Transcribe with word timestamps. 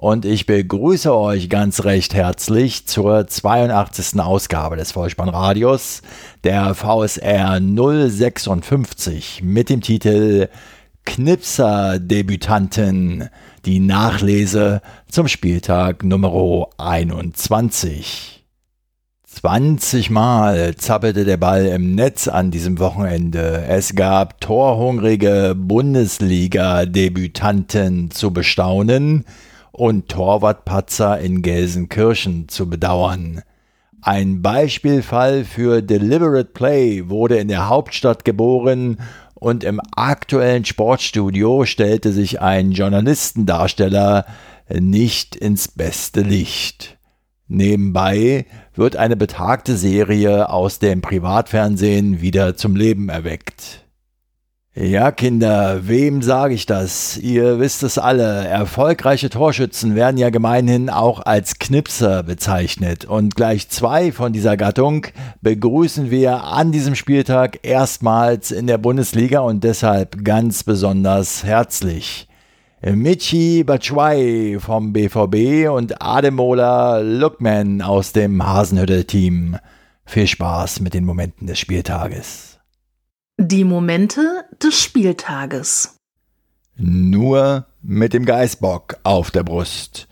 und 0.00 0.24
ich 0.24 0.46
begrüße 0.46 1.14
euch 1.14 1.50
ganz 1.50 1.84
recht 1.84 2.14
herzlich 2.14 2.86
zur 2.86 3.26
82. 3.26 4.18
Ausgabe 4.18 4.76
des 4.76 4.92
Vollspannradios 4.92 6.00
der 6.42 6.74
VSR 6.74 7.60
056 7.60 9.42
mit 9.42 9.68
dem 9.68 9.82
Titel 9.82 10.48
Knipser-Debütanten, 11.04 13.28
die 13.66 13.78
Nachlese 13.78 14.80
zum 15.06 15.28
Spieltag 15.28 16.02
Nummer 16.02 16.68
21. 16.78 18.46
20 19.26 20.08
Mal 20.08 20.76
zappelte 20.76 21.26
der 21.26 21.36
Ball 21.36 21.66
im 21.66 21.94
Netz 21.94 22.26
an 22.26 22.50
diesem 22.50 22.78
Wochenende. 22.78 23.66
Es 23.68 23.94
gab 23.94 24.40
torhungrige 24.40 25.54
Bundesliga-Debütanten 25.58 28.10
zu 28.10 28.32
bestaunen, 28.32 29.26
und 29.72 30.08
Torwartpatzer 30.08 31.20
in 31.20 31.42
Gelsenkirchen 31.42 32.48
zu 32.48 32.68
bedauern. 32.68 33.42
Ein 34.02 34.40
Beispielfall 34.40 35.44
für 35.44 35.82
Deliberate 35.82 36.50
Play 36.52 37.08
wurde 37.08 37.38
in 37.38 37.48
der 37.48 37.68
Hauptstadt 37.68 38.24
geboren 38.24 38.98
und 39.34 39.62
im 39.64 39.80
aktuellen 39.94 40.64
Sportstudio 40.64 41.64
stellte 41.64 42.12
sich 42.12 42.40
ein 42.40 42.72
Journalistendarsteller 42.72 44.24
nicht 44.70 45.36
ins 45.36 45.68
beste 45.68 46.22
Licht. 46.22 46.98
Nebenbei 47.48 48.46
wird 48.74 48.96
eine 48.96 49.16
betagte 49.16 49.76
Serie 49.76 50.50
aus 50.50 50.78
dem 50.78 51.02
Privatfernsehen 51.02 52.20
wieder 52.20 52.56
zum 52.56 52.76
Leben 52.76 53.08
erweckt. 53.08 53.84
Ja, 54.72 55.10
Kinder, 55.10 55.88
wem 55.88 56.22
sage 56.22 56.54
ich 56.54 56.64
das? 56.64 57.16
Ihr 57.18 57.58
wisst 57.58 57.82
es 57.82 57.98
alle. 57.98 58.46
Erfolgreiche 58.46 59.28
Torschützen 59.28 59.96
werden 59.96 60.16
ja 60.16 60.30
gemeinhin 60.30 60.90
auch 60.90 61.26
als 61.26 61.58
Knipser 61.58 62.22
bezeichnet. 62.22 63.04
Und 63.04 63.34
gleich 63.34 63.68
zwei 63.68 64.12
von 64.12 64.32
dieser 64.32 64.56
Gattung 64.56 65.08
begrüßen 65.42 66.12
wir 66.12 66.44
an 66.44 66.70
diesem 66.70 66.94
Spieltag 66.94 67.58
erstmals 67.64 68.52
in 68.52 68.68
der 68.68 68.78
Bundesliga 68.78 69.40
und 69.40 69.64
deshalb 69.64 70.24
ganz 70.24 70.62
besonders 70.62 71.42
herzlich. 71.42 72.28
Michi 72.80 73.64
Batshuayi 73.64 74.60
vom 74.60 74.92
BVB 74.92 75.68
und 75.68 76.00
Ademola 76.00 77.00
Lookman 77.00 77.82
aus 77.82 78.12
dem 78.12 78.46
Hasenhüttel-Team. 78.46 79.56
Viel 80.06 80.28
Spaß 80.28 80.78
mit 80.78 80.94
den 80.94 81.04
Momenten 81.04 81.48
des 81.48 81.58
Spieltages. 81.58 82.49
Die 83.42 83.64
Momente 83.64 84.44
des 84.62 84.78
Spieltages. 84.82 85.96
Nur 86.76 87.64
mit 87.80 88.12
dem 88.12 88.26
Geißbock 88.26 88.98
auf 89.02 89.30
der 89.30 89.44
Brust 89.44 90.08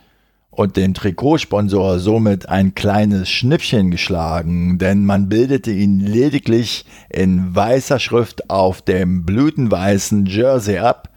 und 0.48 0.78
dem 0.78 0.94
Trikotsponsor 0.94 1.98
somit 1.98 2.48
ein 2.48 2.74
kleines 2.74 3.28
Schnippchen 3.28 3.90
geschlagen, 3.90 4.78
denn 4.78 5.04
man 5.04 5.28
bildete 5.28 5.70
ihn 5.70 6.00
lediglich 6.00 6.86
in 7.10 7.54
weißer 7.54 7.98
Schrift 7.98 8.48
auf 8.48 8.80
dem 8.80 9.26
blütenweißen 9.26 10.24
Jersey 10.24 10.78
ab 10.78 11.10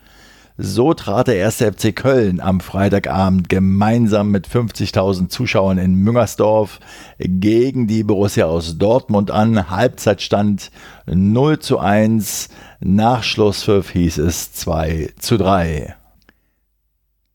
so 0.57 0.93
trat 0.93 1.27
der 1.27 1.45
1. 1.45 1.57
FC 1.57 1.95
Köln 1.95 2.39
am 2.39 2.59
Freitagabend 2.59 3.49
gemeinsam 3.49 4.31
mit 4.31 4.47
50.000 4.47 5.29
Zuschauern 5.29 5.77
in 5.77 5.95
Müngersdorf 5.95 6.79
gegen 7.19 7.87
die 7.87 8.03
Borussia 8.03 8.45
aus 8.45 8.77
Dortmund 8.77 9.31
an. 9.31 9.69
Halbzeitstand 9.69 10.71
0 11.07 11.59
zu 11.59 11.79
1. 11.79 12.49
Nach 12.79 13.23
Schlusspfiff 13.23 13.91
hieß 13.91 14.17
es 14.19 14.53
2 14.53 15.13
zu 15.19 15.37
3. 15.37 15.95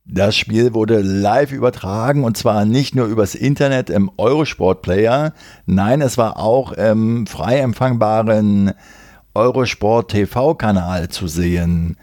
Das 0.09 0.37
Spiel 0.37 0.73
wurde 0.73 1.01
live 1.01 1.51
übertragen 1.51 2.23
und 2.23 2.37
zwar 2.37 2.65
nicht 2.65 2.95
nur 2.95 3.07
übers 3.07 3.35
Internet 3.35 3.91
im 3.91 4.09
Eurosport 4.17 4.83
Player, 4.83 5.33
nein, 5.67 6.01
es 6.01 6.17
war 6.17 6.39
auch 6.39 6.71
im 6.71 7.27
frei 7.27 7.59
empfangbaren 7.59 8.73
Eurosport 9.35 10.13
TV 10.13 10.55
Kanal 10.55 11.09
zu 11.09 11.27
sehen. 11.27 11.97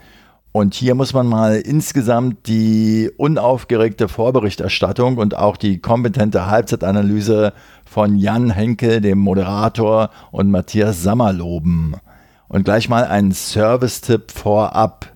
Und 0.56 0.74
hier 0.74 0.94
muss 0.94 1.12
man 1.12 1.26
mal 1.26 1.56
insgesamt 1.56 2.46
die 2.46 3.10
unaufgeregte 3.16 4.06
Vorberichterstattung 4.06 5.16
und 5.16 5.36
auch 5.36 5.56
die 5.56 5.80
kompetente 5.80 6.46
Halbzeitanalyse 6.46 7.52
von 7.84 8.16
Jan 8.16 8.50
Henkel, 8.50 9.00
dem 9.00 9.18
Moderator, 9.18 10.10
und 10.30 10.52
Matthias 10.52 11.02
Sammer 11.02 11.32
loben. 11.32 11.96
Und 12.46 12.62
gleich 12.64 12.88
mal 12.88 13.02
ein 13.02 13.32
Service-Tipp 13.32 14.30
vorab. 14.30 15.12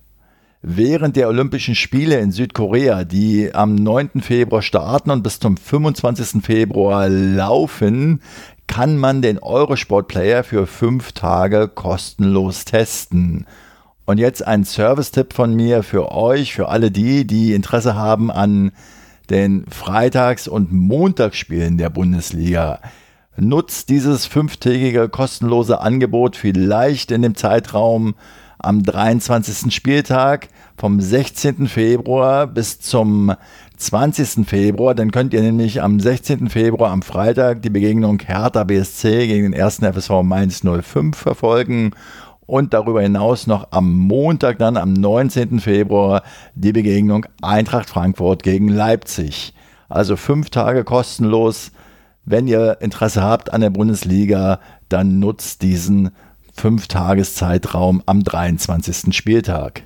Während 0.61 1.15
der 1.15 1.29
Olympischen 1.29 1.77
Spiele 1.77 2.19
in 2.19 2.33
Südkorea, 2.33 3.05
die 3.05 3.55
am 3.55 3.77
9. 3.77 4.21
Februar 4.23 4.63
starten 4.63 5.13
und 5.13 5.23
bis 5.23 5.39
zum 5.39 5.57
25. 5.57 6.43
Februar 6.43 7.09
laufen, 7.09 8.23
kann 8.67 8.97
man 8.97 9.23
den 9.23 9.39
Eurosport 9.39 10.09
Player 10.09 10.43
für 10.43 10.67
fünf 10.67 11.13
Tage 11.13 11.69
kostenlos 11.69 12.65
testen. 12.65 13.47
Und 14.09 14.17
jetzt 14.17 14.47
ein 14.47 14.65
Service-Tipp 14.65 15.35
von 15.35 15.53
mir 15.53 15.83
für 15.83 16.11
euch, 16.13 16.55
für 16.55 16.71
alle 16.71 16.91
die, 16.91 17.27
die 17.27 17.53
Interesse 17.53 17.95
haben 17.95 18.31
an 18.31 18.73
den 19.29 19.67
Freitags- 19.67 20.49
und 20.49 20.73
Montagsspielen 20.73 21.77
der 21.77 21.91
Bundesliga. 21.91 22.81
Nutzt 23.37 23.91
dieses 23.91 24.25
fünftägige 24.25 25.11
kostenlose 25.11 25.83
Angebot 25.83 26.37
vielleicht 26.37 27.11
in 27.11 27.21
dem 27.21 27.35
Zeitraum 27.35 28.15
am 28.59 28.83
23. 28.83 29.75
Spieltag 29.75 30.49
vom 30.79 31.03
16. 31.03 31.69
Februar 31.69 32.47
bis 32.47 32.81
zum 32.81 33.35
20. 33.77 34.49
Februar. 34.49 34.95
Dann 34.95 35.11
könnt 35.11 35.35
ihr 35.35 35.43
nämlich 35.43 35.83
am 35.83 36.01
16. 36.01 36.49
Februar 36.49 36.93
am 36.93 37.03
Freitag 37.03 37.61
die 37.61 37.69
Begegnung 37.69 38.21
Hertha 38.21 38.65
BSC 38.65 39.27
gegen 39.27 39.53
den 39.53 39.63
1. 39.63 39.81
FSV 39.81 40.23
Mainz 40.23 40.63
05 40.65 41.15
verfolgen 41.15 41.91
und 42.49 42.73
darüber 42.73 43.03
hinaus 43.03 43.47
noch 43.47 43.69
am 43.73 43.95
Montag 43.95 44.59
dann 44.59 44.79
am 44.79 44.95
19. 44.95 45.61
Februar 45.61 46.23
die 46.55 46.73
Begegnung 46.73 47.27
Eintracht 47.43 47.91
Frankfurt 47.91 48.43
gegen 48.43 48.69
Leipzig. 48.69 49.53
Also 49.91 50.17
fünf 50.17 50.49
Tage 50.49 50.83
kostenlos. 50.83 51.73
Wenn 52.25 52.49
ihr 52.49 52.79
Interesse 52.81 53.23
habt 53.23 53.53
an 53.53 53.61
der 53.61 53.71
Bundesliga, 53.71 54.61
dann 54.89 55.19
nutzt 55.19 55.61
diesen 55.61 56.11
fünf 56.55 56.89
Tageszeitraum 56.89 58.03
am 58.07 58.25
23. 58.25 59.15
Spieltag. 59.15 59.83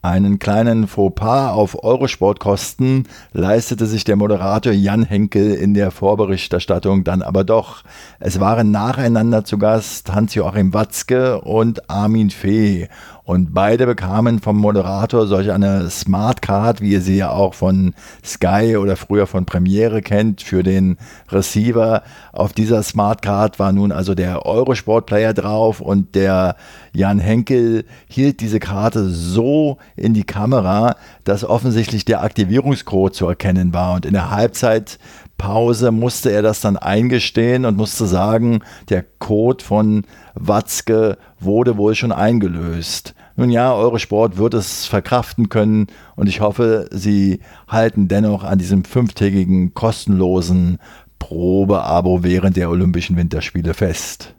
Einen 0.00 0.38
kleinen 0.38 0.86
Fauxpas 0.86 1.50
auf 1.50 1.82
Eurosportkosten 1.82 3.08
leistete 3.32 3.84
sich 3.86 4.04
der 4.04 4.14
Moderator 4.14 4.72
Jan 4.72 5.02
Henkel 5.02 5.54
in 5.54 5.74
der 5.74 5.90
Vorberichterstattung 5.90 7.02
dann 7.02 7.20
aber 7.20 7.42
doch. 7.42 7.82
Es 8.20 8.38
waren 8.38 8.70
nacheinander 8.70 9.44
zu 9.44 9.58
Gast 9.58 10.14
Hans-Joachim 10.14 10.72
Watzke 10.72 11.40
und 11.40 11.90
Armin 11.90 12.30
Fee 12.30 12.88
und 13.28 13.52
beide 13.52 13.84
bekamen 13.84 14.38
vom 14.38 14.56
Moderator 14.56 15.26
solch 15.26 15.52
eine 15.52 15.90
Smartcard, 15.90 16.80
wie 16.80 16.92
ihr 16.92 17.02
sie 17.02 17.18
ja 17.18 17.30
auch 17.30 17.52
von 17.52 17.92
Sky 18.24 18.78
oder 18.78 18.96
früher 18.96 19.26
von 19.26 19.44
Premiere 19.44 20.00
kennt, 20.00 20.40
für 20.40 20.62
den 20.62 20.96
Receiver. 21.30 22.04
Auf 22.32 22.54
dieser 22.54 22.82
Smartcard 22.82 23.58
war 23.58 23.72
nun 23.72 23.92
also 23.92 24.14
der 24.14 24.46
Eurosport-Player 24.46 25.34
drauf 25.34 25.82
und 25.82 26.14
der 26.14 26.56
Jan 26.94 27.18
Henkel 27.18 27.84
hielt 28.08 28.40
diese 28.40 28.60
Karte 28.60 29.10
so 29.10 29.76
in 29.94 30.14
die 30.14 30.24
Kamera, 30.24 30.96
dass 31.24 31.44
offensichtlich 31.44 32.06
der 32.06 32.22
Aktivierungscode 32.22 33.14
zu 33.14 33.26
erkennen 33.26 33.74
war. 33.74 33.92
Und 33.92 34.06
in 34.06 34.14
der 34.14 34.30
Halbzeit 34.30 34.98
Pause 35.38 35.92
musste 35.92 36.30
er 36.30 36.42
das 36.42 36.60
dann 36.60 36.76
eingestehen 36.76 37.64
und 37.64 37.76
musste 37.76 38.06
sagen, 38.06 38.60
der 38.90 39.04
Code 39.18 39.64
von 39.64 40.04
Watzke 40.34 41.16
wurde 41.40 41.76
wohl 41.76 41.94
schon 41.94 42.12
eingelöst. 42.12 43.14
Nun 43.36 43.50
ja, 43.50 43.72
Eurosport 43.72 44.36
wird 44.36 44.54
es 44.54 44.86
verkraften 44.86 45.48
können 45.48 45.86
und 46.16 46.28
ich 46.28 46.40
hoffe, 46.40 46.88
Sie 46.90 47.38
halten 47.68 48.08
dennoch 48.08 48.42
an 48.42 48.58
diesem 48.58 48.84
fünftägigen 48.84 49.74
kostenlosen 49.74 50.78
Probeabo 51.20 52.24
während 52.24 52.56
der 52.56 52.68
Olympischen 52.68 53.16
Winterspiele 53.16 53.74
fest. 53.74 54.34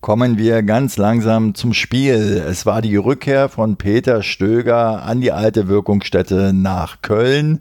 Kommen 0.00 0.36
wir 0.36 0.62
ganz 0.62 0.96
langsam 0.96 1.54
zum 1.54 1.72
Spiel. 1.72 2.44
Es 2.48 2.66
war 2.66 2.82
die 2.82 2.96
Rückkehr 2.96 3.48
von 3.48 3.76
Peter 3.76 4.22
Stöger 4.22 5.02
an 5.04 5.20
die 5.20 5.32
alte 5.32 5.68
Wirkungsstätte 5.68 6.52
nach 6.52 7.02
Köln. 7.02 7.60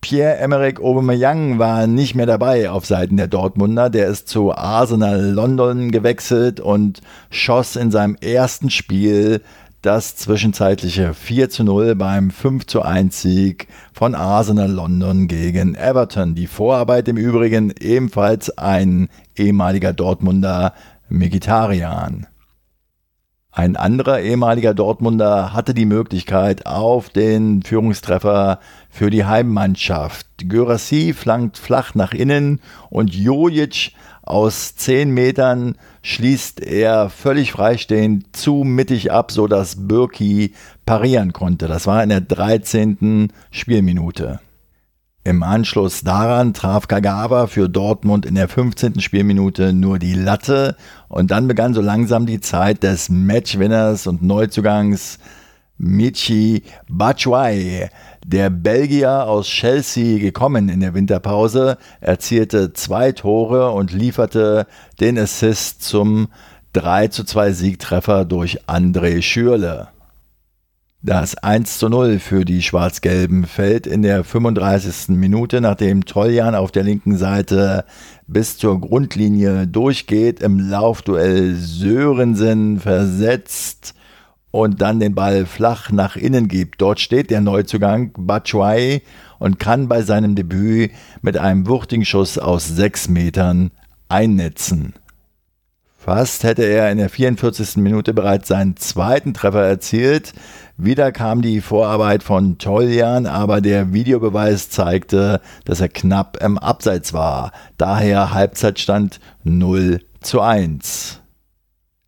Pierre-Emerick 0.00 0.80
Aubameyang 0.80 1.58
war 1.58 1.86
nicht 1.86 2.14
mehr 2.14 2.26
dabei 2.26 2.70
auf 2.70 2.86
Seiten 2.86 3.16
der 3.16 3.26
Dortmunder. 3.26 3.90
Der 3.90 4.06
ist 4.08 4.28
zu 4.28 4.52
Arsenal 4.54 5.20
London 5.20 5.90
gewechselt 5.90 6.60
und 6.60 7.00
schoss 7.30 7.76
in 7.76 7.90
seinem 7.90 8.16
ersten 8.20 8.70
Spiel 8.70 9.42
das 9.82 10.16
zwischenzeitliche 10.16 11.14
4 11.14 11.50
zu 11.50 11.64
0 11.64 11.94
beim 11.94 12.30
5 12.30 12.66
zu 12.66 12.82
1 12.82 13.22
Sieg 13.22 13.68
von 13.92 14.14
Arsenal 14.14 14.70
London 14.70 15.28
gegen 15.28 15.74
Everton. 15.74 16.34
Die 16.34 16.46
Vorarbeit 16.48 17.08
im 17.08 17.16
Übrigen 17.16 17.72
ebenfalls 17.78 18.56
ein 18.58 19.08
ehemaliger 19.36 19.92
Dortmunder 19.92 20.74
Mkhitaryan. 21.08 22.26
Ein 23.58 23.74
anderer 23.74 24.20
ehemaliger 24.20 24.72
Dortmunder 24.72 25.52
hatte 25.52 25.74
die 25.74 25.84
Möglichkeit 25.84 26.64
auf 26.66 27.08
den 27.08 27.64
Führungstreffer 27.64 28.60
für 28.88 29.10
die 29.10 29.24
Heimmannschaft. 29.24 30.28
Gyrassi 30.38 31.12
flankt 31.12 31.58
flach 31.58 31.96
nach 31.96 32.12
innen 32.12 32.60
und 32.88 33.12
Jojic 33.12 33.94
aus 34.22 34.76
10 34.76 35.10
Metern 35.10 35.74
schließt 36.02 36.60
er 36.60 37.10
völlig 37.10 37.50
freistehend 37.50 38.36
zu 38.36 38.62
mittig 38.62 39.10
ab, 39.10 39.32
sodass 39.32 39.88
Birki 39.88 40.54
parieren 40.86 41.32
konnte. 41.32 41.66
Das 41.66 41.88
war 41.88 42.00
in 42.04 42.10
der 42.10 42.20
13. 42.20 43.32
Spielminute. 43.50 44.38
Im 45.28 45.42
Anschluss 45.42 46.04
daran 46.04 46.54
traf 46.54 46.88
Kagawa 46.88 47.48
für 47.48 47.68
Dortmund 47.68 48.24
in 48.24 48.34
der 48.34 48.48
15. 48.48 48.98
Spielminute 49.00 49.74
nur 49.74 49.98
die 49.98 50.14
Latte 50.14 50.74
und 51.08 51.30
dann 51.30 51.46
begann 51.46 51.74
so 51.74 51.82
langsam 51.82 52.24
die 52.24 52.40
Zeit 52.40 52.82
des 52.82 53.10
Matchwinners 53.10 54.06
und 54.06 54.22
Neuzugangs 54.22 55.18
Michi 55.76 56.62
Batshuayi. 56.88 57.90
Der 58.24 58.48
Belgier 58.48 59.28
aus 59.28 59.48
Chelsea, 59.48 60.18
gekommen 60.18 60.70
in 60.70 60.80
der 60.80 60.94
Winterpause, 60.94 61.76
erzielte 62.00 62.72
zwei 62.72 63.12
Tore 63.12 63.72
und 63.72 63.92
lieferte 63.92 64.66
den 64.98 65.18
Assist 65.18 65.82
zum 65.82 66.28
3 66.72 67.08
zu 67.08 67.24
2 67.24 67.52
Siegtreffer 67.52 68.24
durch 68.24 68.64
André 68.66 69.20
Schürle. 69.20 69.88
Das 71.00 71.36
1 71.36 71.78
zu 71.78 71.88
0 71.88 72.18
für 72.18 72.44
die 72.44 72.60
Schwarz-Gelben 72.60 73.46
fällt 73.46 73.86
in 73.86 74.02
der 74.02 74.24
35. 74.24 75.10
Minute, 75.10 75.60
nachdem 75.60 76.04
Toljan 76.04 76.56
auf 76.56 76.72
der 76.72 76.82
linken 76.82 77.16
Seite 77.16 77.84
bis 78.26 78.58
zur 78.58 78.80
Grundlinie 78.80 79.68
durchgeht, 79.68 80.40
im 80.40 80.58
Laufduell 80.58 81.54
Sörensen 81.54 82.80
versetzt 82.80 83.94
und 84.50 84.80
dann 84.82 84.98
den 84.98 85.14
Ball 85.14 85.46
flach 85.46 85.92
nach 85.92 86.16
innen 86.16 86.48
gibt. 86.48 86.80
Dort 86.80 86.98
steht 86.98 87.30
der 87.30 87.42
Neuzugang 87.42 88.10
Batshuayi 88.18 89.02
und 89.38 89.60
kann 89.60 89.86
bei 89.86 90.02
seinem 90.02 90.34
Debüt 90.34 90.90
mit 91.22 91.36
einem 91.36 91.68
wuchtigen 91.68 92.04
Schuss 92.04 92.38
aus 92.38 92.66
sechs 92.66 93.08
Metern 93.08 93.70
einnetzen. 94.08 94.94
Fast 96.08 96.42
hätte 96.42 96.62
er 96.62 96.90
in 96.90 96.96
der 96.96 97.10
44. 97.10 97.76
Minute 97.76 98.14
bereits 98.14 98.48
seinen 98.48 98.78
zweiten 98.78 99.34
Treffer 99.34 99.66
erzielt. 99.66 100.32
Wieder 100.78 101.12
kam 101.12 101.42
die 101.42 101.60
Vorarbeit 101.60 102.22
von 102.22 102.56
Toljan, 102.56 103.26
aber 103.26 103.60
der 103.60 103.92
Videobeweis 103.92 104.70
zeigte, 104.70 105.42
dass 105.66 105.82
er 105.82 105.90
knapp 105.90 106.42
im 106.42 106.56
Abseits 106.56 107.12
war. 107.12 107.52
Daher 107.76 108.32
Halbzeitstand 108.32 109.20
0 109.44 110.00
zu 110.22 110.40
1. 110.40 111.20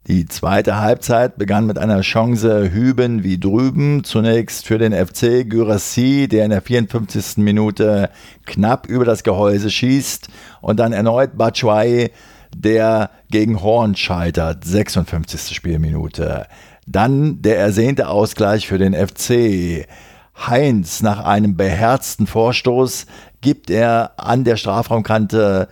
Die 0.07 0.25
zweite 0.25 0.79
Halbzeit 0.81 1.37
begann 1.37 1.67
mit 1.67 1.77
einer 1.77 2.01
Chance 2.01 2.73
hüben 2.73 3.23
wie 3.23 3.39
drüben. 3.39 4.03
Zunächst 4.03 4.67
für 4.67 4.79
den 4.79 4.95
FC 4.95 5.47
Gyrassi, 5.47 6.27
der 6.27 6.47
in 6.47 6.51
der 6.53 6.63
54. 6.63 7.37
Minute 7.37 8.09
knapp 8.47 8.89
über 8.89 9.05
das 9.05 9.25
Gehäuse 9.25 9.69
schießt. 9.69 10.29
Und 10.63 10.81
dann 10.81 10.95
erneut 10.95 11.37
Batshuayi, 11.37 12.13
der 12.57 13.11
gegen 13.31 13.63
Horn 13.63 13.97
scheitert. 13.97 14.65
56. 14.65 15.55
Spielminute. 15.55 16.47
Dann 16.87 17.43
der 17.43 17.59
ersehnte 17.59 18.09
Ausgleich 18.09 18.67
für 18.67 18.79
den 18.79 18.95
FC. 18.95 19.87
Heinz 20.47 21.03
nach 21.03 21.25
einem 21.25 21.57
beherzten 21.57 22.27
Vorstoß 22.27 23.07
gibt 23.41 23.71
er 23.71 24.13
an 24.17 24.45
der 24.45 24.57
Strafraumkante 24.57 25.69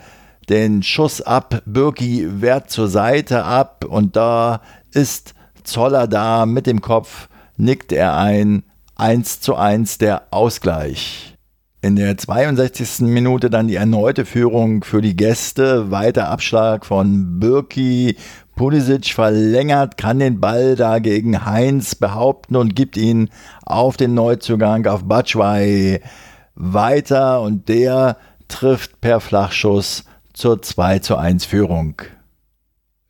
den 0.48 0.82
Schuss 0.82 1.20
ab, 1.20 1.62
Birki 1.66 2.40
wehrt 2.40 2.70
zur 2.70 2.88
Seite 2.88 3.44
ab 3.44 3.84
und 3.84 4.16
da 4.16 4.62
ist 4.92 5.34
Zoller 5.62 6.06
da 6.06 6.46
mit 6.46 6.66
dem 6.66 6.80
Kopf, 6.80 7.28
nickt 7.56 7.92
er 7.92 8.16
ein, 8.16 8.62
1 8.96 9.40
zu 9.40 9.56
1 9.56 9.98
der 9.98 10.28
Ausgleich. 10.30 11.37
In 11.80 11.94
der 11.94 12.18
62. 12.18 13.06
Minute 13.06 13.50
dann 13.50 13.68
die 13.68 13.76
erneute 13.76 14.24
Führung 14.24 14.82
für 14.82 15.00
die 15.00 15.14
Gäste, 15.14 15.92
weiter 15.92 16.28
Abschlag 16.28 16.84
von 16.84 17.38
Birki, 17.38 18.16
Pulisic 18.56 19.06
verlängert, 19.14 19.96
kann 19.96 20.18
den 20.18 20.40
Ball 20.40 20.74
da 20.74 20.98
gegen 20.98 21.46
Heinz 21.46 21.94
behaupten 21.94 22.56
und 22.56 22.74
gibt 22.74 22.96
ihn 22.96 23.30
auf 23.64 23.96
den 23.96 24.14
Neuzugang 24.14 24.86
auf 24.86 25.04
Batschwei 25.04 26.00
weiter 26.56 27.42
und 27.42 27.68
der 27.68 28.16
trifft 28.48 29.00
per 29.00 29.20
Flachschuss 29.20 30.02
zur 30.32 30.60
2 30.60 30.98
zu 30.98 31.16
1 31.16 31.44
Führung. 31.44 32.02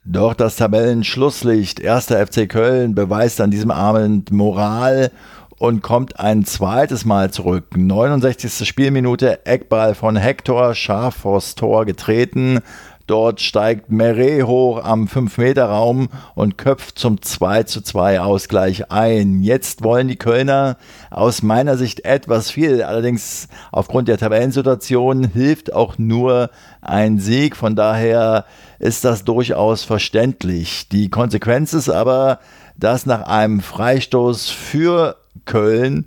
Doch 0.05 0.35
das 0.35 0.57
Tabellenschlusslicht 0.57 1.83
1. 1.83 2.09
FC 2.09 2.47
Köln 2.47 2.95
beweist 2.95 3.41
an 3.41 3.51
diesem 3.51 3.71
Abend 3.71 4.31
Moral 4.31 5.11
und 5.59 5.83
kommt 5.83 6.19
ein 6.19 6.45
zweites 6.45 7.05
Mal 7.05 7.31
zurück. 7.31 7.77
69. 7.77 8.67
Spielminute, 8.67 9.45
Eckball 9.47 9.95
von 9.95 10.17
Hector, 10.17 10.75
scharf 10.75 11.17
vors 11.17 11.55
Tor 11.55 11.85
getreten. 11.85 12.61
Dort 13.09 13.41
steigt 13.41 13.91
Meret 13.91 14.45
hoch 14.45 14.85
am 14.85 15.07
5-Meter-Raum 15.07 16.11
und 16.35 16.59
köpft 16.59 16.99
zum 16.99 17.23
2 17.23 17.63
zu 17.63 17.81
2 17.81 18.21
Ausgleich 18.21 18.93
ein. 18.93 19.43
Jetzt 19.43 19.83
wollen 19.83 20.09
die 20.09 20.17
Kölner 20.17 20.77
aus 21.11 21.43
meiner 21.43 21.79
Sicht 21.79 22.05
etwas 22.05 22.51
viel. 22.51 22.83
Allerdings 22.83 23.49
aufgrund 23.73 24.09
der 24.09 24.19
Tabellensituation 24.19 25.25
hilft 25.25 25.73
auch 25.73 25.97
nur 25.97 26.51
ein 26.83 27.19
Sieg. 27.19 27.57
Von 27.57 27.77
daher 27.77 28.45
ist 28.79 29.07
das 29.07 29.25
durchaus 29.25 29.85
verständlich. 29.85 30.91
Die 30.91 31.09
Konsequenz 31.09 31.73
ist 31.73 31.89
aber, 31.89 32.41
dass 32.77 33.07
nach 33.07 33.23
einem 33.23 33.61
Freistoß 33.61 34.51
für 34.51 35.17
Köln 35.49 36.07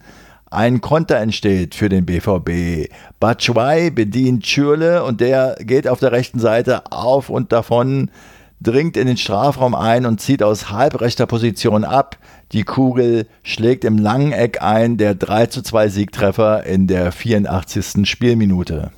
ein 0.54 0.82
Konter 0.82 1.16
entsteht 1.16 1.76
für 1.76 1.88
den 1.88 2.06
BVB. 2.06 2.92
Batshuayi 3.22 3.90
bedient 3.90 4.46
Schürle 4.46 5.04
und 5.06 5.22
der 5.22 5.56
geht 5.62 5.88
auf 5.88 6.00
der 6.00 6.12
rechten 6.12 6.40
Seite 6.40 6.92
auf 6.92 7.30
und 7.30 7.54
davon, 7.54 8.12
dringt 8.60 8.96
in 8.98 9.08
den 9.08 9.18
Strafraum 9.18 9.74
ein 9.74 10.06
und 10.06 10.20
zieht 10.20 10.44
aus 10.44 10.70
halbrechter 10.70 11.26
Position 11.26 11.84
ab. 11.84 12.18
Die 12.52 12.64
Kugel 12.64 13.28
schlägt 13.44 13.86
im 13.86 13.98
langen 13.98 14.34
Eck 14.34 14.62
ein, 14.62 14.98
der 14.98 15.16
3 15.16 15.48
zu 15.48 15.62
2 15.62 15.88
Siegtreffer 15.88 16.66
in 16.66 16.86
der 16.86 17.14
84. 17.14 18.08
Spielminute. 18.08 18.92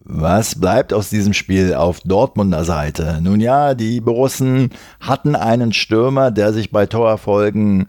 Was 0.00 0.58
bleibt 0.58 0.94
aus 0.94 1.10
diesem 1.10 1.34
Spiel 1.34 1.74
auf 1.74 2.00
Dortmunder 2.00 2.64
Seite? 2.64 3.20
Nun 3.22 3.40
ja, 3.40 3.74
die 3.74 4.00
Borussen 4.00 4.70
hatten 4.98 5.36
einen 5.36 5.74
Stürmer, 5.74 6.30
der 6.30 6.54
sich 6.54 6.72
bei 6.72 6.86
Torerfolgen 6.86 7.86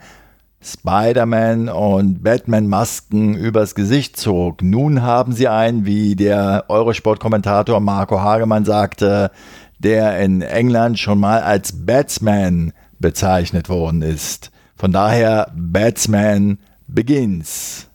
Spider-Man 0.63 1.69
und 1.69 2.23
Batman-Masken 2.23 3.35
übers 3.35 3.73
Gesicht 3.73 4.17
zog. 4.17 4.61
Nun 4.61 5.01
haben 5.01 5.33
sie 5.33 5.47
einen, 5.47 5.85
wie 5.85 6.15
der 6.15 6.65
Eurosport-Kommentator 6.67 7.79
Marco 7.79 8.19
Hagemann 8.19 8.63
sagte, 8.63 9.31
der 9.79 10.19
in 10.19 10.41
England 10.41 10.99
schon 10.99 11.19
mal 11.19 11.41
als 11.41 11.85
Batsman 11.85 12.73
bezeichnet 12.99 13.69
worden 13.69 14.03
ist. 14.03 14.51
Von 14.75 14.91
daher 14.91 15.51
Batsman 15.55 16.59
Begins. 16.87 17.87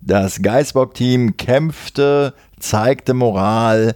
Das 0.00 0.42
Geisbock-Team 0.42 1.36
kämpfte, 1.36 2.34
zeigte 2.58 3.14
Moral, 3.14 3.94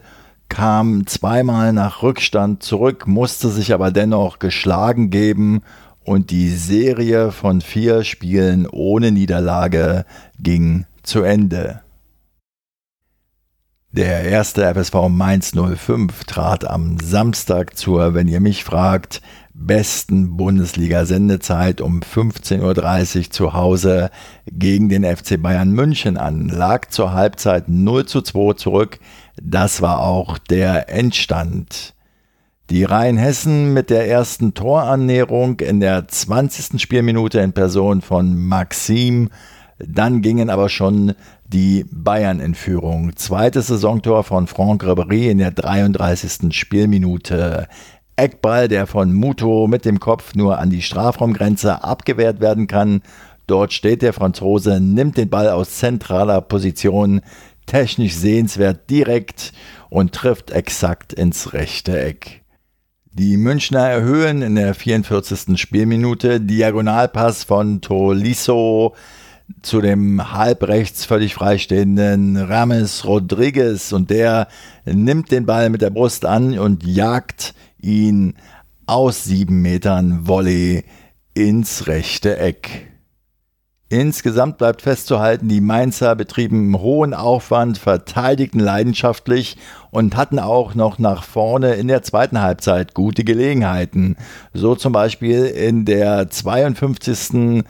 kam 0.49 1.07
zweimal 1.07 1.73
nach 1.73 2.03
Rückstand 2.03 2.63
zurück, 2.63 3.09
musste 3.09 3.49
sich 3.49 3.75
aber 3.75 3.91
dennoch 3.91 4.39
geschlagen 4.39 5.11
geben 5.11 5.63
und 6.07 6.31
die 6.31 6.51
Serie 6.51 7.33
von 7.33 7.61
vier 7.61 8.05
Spielen 8.05 8.67
ohne 8.69 9.11
Niederlage 9.11 10.07
ging 10.39 10.87
zu 11.03 11.23
Ende. 11.23 11.83
Der 13.91 14.25
erste 14.25 14.73
FSV 14.73 15.09
Mainz 15.09 15.53
05 15.53 16.25
trat 16.25 16.65
am 16.65 16.99
Samstag 17.01 17.77
zur, 17.77 18.15
wenn 18.15 18.29
ihr 18.29 18.41
mich 18.41 18.63
fragt, 18.63 19.21
besten 19.53 20.37
Bundesliga-Sendezeit 20.37 21.81
um 21.81 22.01
15.30 22.01 22.61
Uhr 23.19 23.31
zu 23.31 23.53
Hause 23.55 24.11
gegen 24.47 24.89
den 24.89 25.03
FC 25.03 25.43
Bayern 25.43 25.73
München 25.73 26.19
an, 26.19 26.49
lag 26.49 26.89
zur 26.89 27.15
Halbzeit 27.15 27.69
0 27.69 28.07
zu 28.07 28.23
2 28.23 28.53
zurück. 28.55 29.01
Das 29.43 29.83
war 29.83 30.01
auch 30.01 30.39
der 30.39 30.89
Endstand. 30.89 31.96
Die 32.69 32.83
Rheinhessen 32.83 33.73
mit 33.75 33.91
der 33.91 34.09
ersten 34.09 34.53
Torannäherung 34.53 35.61
in 35.61 35.79
der 35.79 36.09
20. 36.09 36.83
Spielminute 36.83 37.39
in 37.39 37.53
Person 37.53 38.03
von 38.03 38.37
Maxim 38.37 39.31
Dann 39.79 40.21
gingen 40.21 40.51
aber 40.51 40.69
schon 40.69 41.15
die 41.47 41.85
Bayern 41.93 42.41
in 42.41 42.57
Führung. 42.57 43.15
Zweites 43.15 43.69
Saisontor 43.69 44.25
von 44.25 44.49
Franck 44.49 44.83
Ribéry 44.83 45.31
in 45.31 45.39
der 45.39 45.53
33. 45.53 46.53
Spielminute. 46.53 47.69
Eckball, 48.17 48.67
der 48.67 48.89
von 48.89 49.13
Muto 49.13 49.69
mit 49.69 49.85
dem 49.85 50.01
Kopf 50.01 50.35
nur 50.35 50.59
an 50.59 50.71
die 50.71 50.83
Strafraumgrenze 50.83 51.85
abgewehrt 51.85 52.41
werden 52.41 52.67
kann. 52.67 53.03
Dort 53.47 53.75
steht 53.75 54.03
der 54.03 54.13
Franzose, 54.13 54.81
nimmt 54.81 55.19
den 55.19 55.31
Ball 55.31 55.51
aus 55.51 55.77
zentraler 55.79 56.41
Position, 56.41 57.21
technisch 57.67 58.15
sehenswert 58.15 58.91
direkt 58.91 59.53
und 59.89 60.13
trifft 60.13 60.51
exakt 60.51 61.13
ins 61.13 61.53
rechte 61.53 62.01
Eck. 62.01 62.43
Die 63.19 63.39
Münchner 63.39 63.89
erhöhen 63.89 64.43
in 64.43 64.57
der 64.57 64.75
44. 64.75 65.59
Spielminute 65.59 66.39
Diagonalpass 66.39 67.45
von 67.45 67.81
Tolisso 67.81 68.95
zu 69.63 69.81
dem 69.81 70.35
halbrechts 70.35 71.07
völlig 71.07 71.33
freistehenden 71.33 72.37
Rames 72.37 73.07
Rodriguez 73.07 73.93
und 73.93 74.11
der 74.11 74.49
nimmt 74.85 75.31
den 75.31 75.47
Ball 75.47 75.71
mit 75.71 75.81
der 75.81 75.89
Brust 75.89 76.27
an 76.27 76.59
und 76.59 76.85
jagt 76.85 77.55
ihn 77.81 78.35
aus 78.85 79.25
sieben 79.25 79.63
Metern 79.63 80.27
Volley 80.27 80.85
ins 81.33 81.87
rechte 81.87 82.37
Eck. 82.37 82.93
Insgesamt 83.89 84.59
bleibt 84.59 84.83
festzuhalten, 84.83 85.47
die 85.47 85.61
Mainzer 85.61 86.17
betrieben 86.17 86.77
hohen 86.81 87.15
Aufwand, 87.15 87.79
verteidigten 87.79 88.59
leidenschaftlich 88.59 89.57
und 89.93 90.17
hatten 90.17 90.41
auch 90.41 90.75
noch 90.75 90.99
nach 90.99 91.23
vorne 91.23 91.75
in 91.75 91.87
der 91.87 92.03
zweiten 92.03 92.43
Halbzeit 92.43 92.95
gute 92.95 93.23
Gelegenheiten. 93.23 94.17
So 94.53 94.75
zum 94.75 94.93
Beispiel 94.93 95.45
in 95.45 95.85
der 95.85 96.29
52 96.29 97.63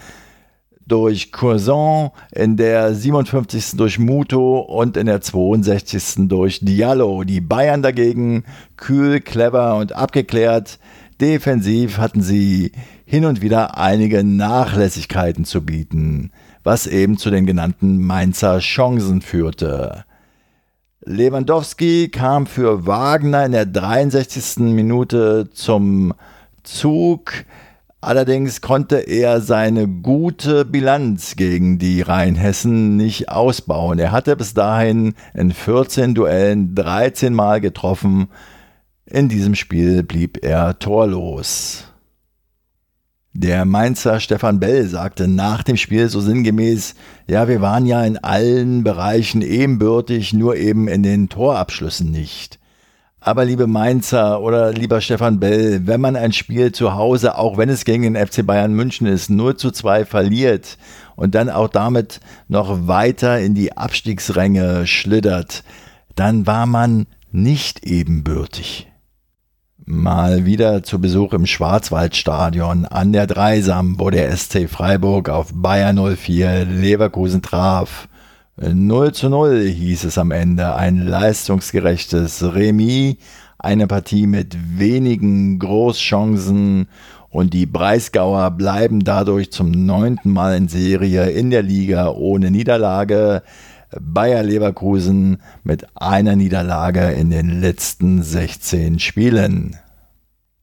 durch 0.87 1.33
Cousin, 1.33 2.11
in 2.33 2.57
der 2.57 2.95
57. 2.95 3.77
durch 3.77 3.99
Muto 3.99 4.61
und 4.61 4.97
in 4.97 5.07
der 5.07 5.21
62. 5.21 6.29
durch 6.29 6.61
Diallo. 6.63 7.25
Die 7.25 7.43
Bayern 7.43 7.83
dagegen 7.83 8.45
kühl, 8.79 9.21
clever 9.21 9.77
und 9.77 9.93
abgeklärt. 9.93 10.79
Defensiv 11.21 11.99
hatten 11.99 12.23
sie 12.23 12.73
hin 13.07 13.25
und 13.25 13.41
wieder 13.41 13.79
einige 13.79 14.25
Nachlässigkeiten 14.25 15.45
zu 15.45 15.65
bieten, 15.65 16.33
was 16.65 16.89
eben 16.89 17.17
zu 17.17 17.31
den 17.31 17.47
genannten 17.47 18.05
Mainzer 18.05 18.59
Chancen 18.59 19.23
führte. 19.23 20.05
Lewandowski 21.05 22.09
kam 22.09 22.47
für 22.47 22.85
Wagner 22.85 23.47
in 23.47 23.53
der 23.53 23.65
63. 23.65 24.59
Minute 24.75 25.49
zum 25.53 26.15
Zug. 26.65 27.33
Allerdings 28.01 28.61
konnte 28.61 28.97
er 28.97 29.41
seine 29.41 29.87
gute 29.87 30.65
Bilanz 30.65 31.37
gegen 31.37 31.79
die 31.79 32.03
Rheinhessen 32.03 32.97
nicht 32.97 33.29
ausbauen. 33.29 34.01
Er 34.01 34.11
hatte 34.11 34.35
bis 34.35 34.53
dahin 34.53 35.15
in 35.33 35.53
14 35.53 36.17
Duellen 36.17 36.75
13 36.75 37.33
Mal 37.33 37.61
getroffen. 37.61 38.27
In 39.05 39.29
diesem 39.29 39.55
Spiel 39.55 40.03
blieb 40.03 40.45
er 40.45 40.81
torlos. 40.81 41.85
Der 43.39 43.67
Mainzer 43.67 44.19
Stefan 44.19 44.61
Bell 44.61 44.87
sagte 44.87 45.29
nach 45.29 45.63
dem 45.63 45.77
Spiel 45.77 46.09
so 46.09 46.23
sinngemäß, 46.23 46.95
ja, 47.27 47.49
wir 47.49 47.61
waren 47.61 47.85
ja 47.85 48.03
in 48.03 48.17
allen 48.17 48.83
Bereichen 48.83 49.43
ebenbürtig, 49.43 50.33
nur 50.33 50.57
eben 50.57 50.89
in 50.89 51.03
den 51.03 51.29
Torabschlüssen 51.29 52.11
nicht. 52.11 52.59
Aber 53.21 53.45
liebe 53.45 53.67
Mainzer 53.67 54.41
oder 54.41 54.73
lieber 54.73 55.03
Stefan 55.03 55.39
Bell, 55.39 55.87
wenn 55.87 56.01
man 56.01 56.17
ein 56.17 56.33
Spiel 56.33 56.73
zu 56.73 56.95
Hause, 56.95 57.37
auch 57.37 57.59
wenn 57.59 57.69
es 57.69 57.85
gegen 57.85 58.05
den 58.05 58.17
FC 58.17 58.47
Bayern 58.47 58.73
München 58.73 59.07
ist, 59.07 59.29
0 59.29 59.59
zu 59.59 59.71
2 59.71 60.07
verliert 60.07 60.79
und 61.15 61.35
dann 61.35 61.51
auch 61.51 61.69
damit 61.69 62.21
noch 62.49 62.89
weiter 62.89 63.39
in 63.39 63.53
die 63.53 63.77
Abstiegsränge 63.77 64.87
schlittert, 64.87 65.63
dann 66.15 66.47
war 66.47 66.65
man 66.65 67.07
nicht 67.33 67.85
ebenbürtig. 67.85 68.91
Mal 69.89 70.45
wieder 70.47 70.83
zu 70.83 71.01
Besuch 71.01 71.33
im 71.33 71.47
Schwarzwaldstadion 71.47 72.87
an 72.87 73.13
der 73.13 73.29
Dreisam, 73.29 74.01
wo 74.01 74.11
der 74.11 74.37
SC 74.37 74.69
Freiburg 74.69 75.29
auf 75.29 75.53
Bayern 75.55 75.97
04 76.17 76.65
Leverkusen 76.65 77.41
traf. 77.41 78.09
0 78.57 79.13
zu 79.13 79.29
0 79.29 79.61
hieß 79.61 80.03
es 80.03 80.19
am 80.19 80.33
Ende. 80.33 80.75
Ein 80.75 81.07
leistungsgerechtes 81.07 82.53
Remis, 82.53 83.15
eine 83.59 83.87
Partie 83.87 84.27
mit 84.27 84.57
wenigen 84.77 85.61
Großchancen 85.61 86.89
und 87.31 87.55
die 87.55 87.67
Breisgauer 87.67 88.51
bleiben 88.51 89.05
dadurch 89.05 89.53
zum 89.53 89.71
neunten 89.71 90.33
Mal 90.33 90.57
in 90.57 90.67
Serie 90.67 91.31
in 91.31 91.51
der 91.51 91.63
Liga 91.63 92.09
ohne 92.09 92.51
Niederlage. 92.51 93.45
Bayer 94.01 94.43
Leverkusen 94.43 95.43
mit 95.65 95.87
einer 95.95 96.37
Niederlage 96.37 97.13
in 97.13 97.31
den 97.31 97.61
letzten 97.61 98.23
16 98.23 98.99
Spielen. 98.99 99.77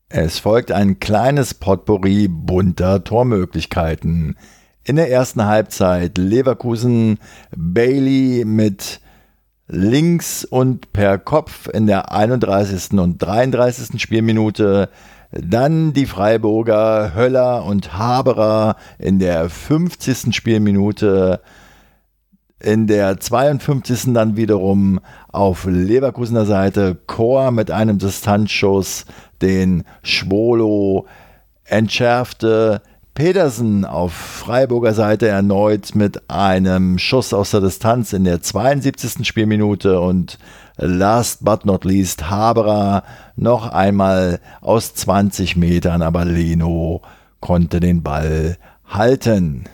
Es 0.09 0.39
folgt 0.39 0.71
ein 0.71 0.99
kleines 0.99 1.53
Potpourri 1.53 2.27
bunter 2.27 3.03
Tormöglichkeiten. 3.03 4.35
In 4.83 4.95
der 4.95 5.09
ersten 5.09 5.45
Halbzeit 5.45 6.17
Leverkusen 6.17 7.17
Bailey 7.55 8.43
mit 8.45 8.99
links 9.67 10.45
und 10.45 10.93
per 10.93 11.17
Kopf 11.17 11.67
in 11.67 11.87
der 11.87 12.11
31. 12.11 12.99
und 12.99 13.17
33. 13.17 14.01
Spielminute. 14.01 14.89
Dann 15.31 15.93
die 15.93 16.05
Freiburger 16.05 17.15
Höller 17.15 17.65
und 17.65 17.97
Haberer 17.97 18.75
in 18.99 19.17
der 19.17 19.49
50. 19.49 20.35
Spielminute. 20.35 21.41
In 22.63 22.87
der 22.87 23.19
52. 23.19 24.13
dann 24.13 24.37
wiederum 24.37 25.01
auf 25.33 25.65
Leverkusener 25.65 26.45
Seite 26.45 26.95
Chor 27.07 27.51
mit 27.51 27.71
einem 27.71 27.97
Distanzschuss, 27.97 29.05
den 29.41 29.83
Schwolo 30.01 31.05
entschärfte. 31.65 32.81
Pedersen 33.15 33.83
auf 33.83 34.13
Freiburger 34.13 34.93
Seite 34.93 35.27
erneut 35.27 35.93
mit 35.93 36.29
einem 36.29 36.97
Schuss 36.99 37.33
aus 37.33 37.51
der 37.51 37.59
Distanz 37.59 38.13
in 38.13 38.23
der 38.23 38.41
72. 38.41 39.27
Spielminute 39.27 39.99
und 39.99 40.39
last 40.77 41.43
but 41.43 41.65
not 41.65 41.83
least 41.83 42.29
Haberer 42.29 43.03
noch 43.35 43.67
einmal 43.67 44.39
aus 44.61 44.93
20 44.95 45.57
Metern, 45.57 46.01
aber 46.01 46.23
Leno 46.23 47.01
konnte 47.41 47.81
den 47.81 48.03
Ball 48.03 48.57
halten. 48.87 49.65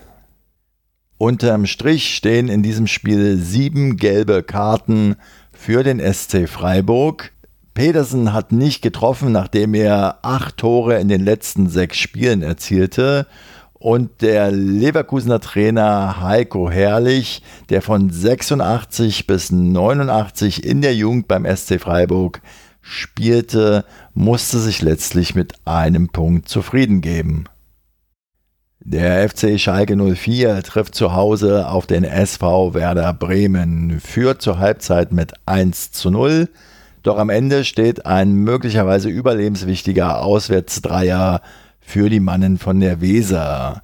Unterm 1.20 1.66
Strich 1.66 2.16
stehen 2.16 2.48
in 2.48 2.64
diesem 2.64 2.88
Spiel 2.88 3.36
sieben 3.36 3.98
gelbe 3.98 4.42
Karten 4.42 5.18
für 5.52 5.84
den 5.84 6.00
SC 6.00 6.48
Freiburg. 6.48 7.34
Pedersen 7.74 8.32
hat 8.32 8.54
nicht 8.54 8.82
getroffen, 8.82 9.34
nachdem 9.34 9.74
er 9.74 10.20
acht 10.22 10.56
Tore 10.56 10.98
in 10.98 11.10
den 11.10 11.20
letzten 11.20 11.68
sechs 11.68 11.98
Spielen 11.98 12.42
erzielte. 12.42 13.28
Und 13.74 14.22
der 14.22 14.50
Leverkusener 14.52 15.42
Trainer 15.42 16.22
Heiko 16.22 16.72
Herrlich, 16.72 17.44
der 17.68 17.82
von 17.82 18.10
86 18.10 19.28
bis 19.28 19.52
89 19.52 20.64
in 20.64 20.82
der 20.82 20.96
Jugend 20.96 21.28
beim 21.28 21.46
SC 21.46 21.82
Freiburg 21.82 22.42
spielte, 22.82 23.84
musste 24.14 24.58
sich 24.60 24.82
letztlich 24.82 25.36
mit 25.36 25.56
einem 25.66 26.08
Punkt 26.08 26.48
zufrieden 26.48 27.02
geben. 27.02 27.44
Der 28.82 29.28
FC 29.30 29.60
Schalke 29.60 29.96
04 29.96 30.64
trifft 30.64 30.96
zu 30.96 31.14
Hause 31.14 31.68
auf 31.68 31.86
den 31.86 32.04
SV 32.04 32.74
Werder 32.74 33.14
Bremen, 33.14 34.00
führt 34.00 34.42
zur 34.42 34.60
Halbzeit 34.60 35.12
mit 35.12 35.34
1 35.46 35.92
zu 35.92 36.10
0 36.10 36.50
doch 37.04 37.18
am 37.18 37.30
Ende 37.30 37.64
steht 37.64 38.06
ein 38.06 38.34
möglicherweise 38.34 39.10
überlebenswichtiger 39.10 40.22
Auswärtsdreier 40.22 41.42
für 41.80 42.10
die 42.10 42.20
Mannen 42.20 42.58
von 42.58 42.80
der 42.80 43.00
Weser. 43.02 43.84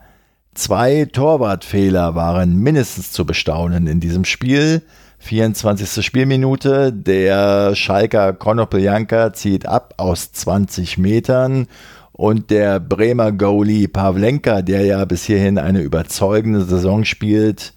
Zwei 0.54 1.06
Torwartfehler 1.06 2.16
waren 2.16 2.58
mindestens 2.58 3.12
zu 3.12 3.26
bestaunen 3.26 3.88
in 3.88 4.00
diesem 4.00 4.26
Spiel. 4.26 4.82
24. 5.20 6.06
Spielminute, 6.06 6.92
der 6.94 7.74
Schalker 7.76 8.34
Konopeljanka 8.34 9.34
zieht 9.34 9.66
ab 9.66 9.96
aus 9.98 10.34
20 10.34 10.98
Metern 10.98 11.68
und 12.18 12.50
der 12.50 12.80
Bremer 12.80 13.34
Goalie 13.34 13.90
Pavlenka, 13.90 14.62
der 14.62 14.86
ja 14.86 15.04
bis 15.04 15.26
hierhin 15.26 15.58
eine 15.58 15.82
überzeugende 15.82 16.64
Saison 16.64 17.04
spielt, 17.04 17.74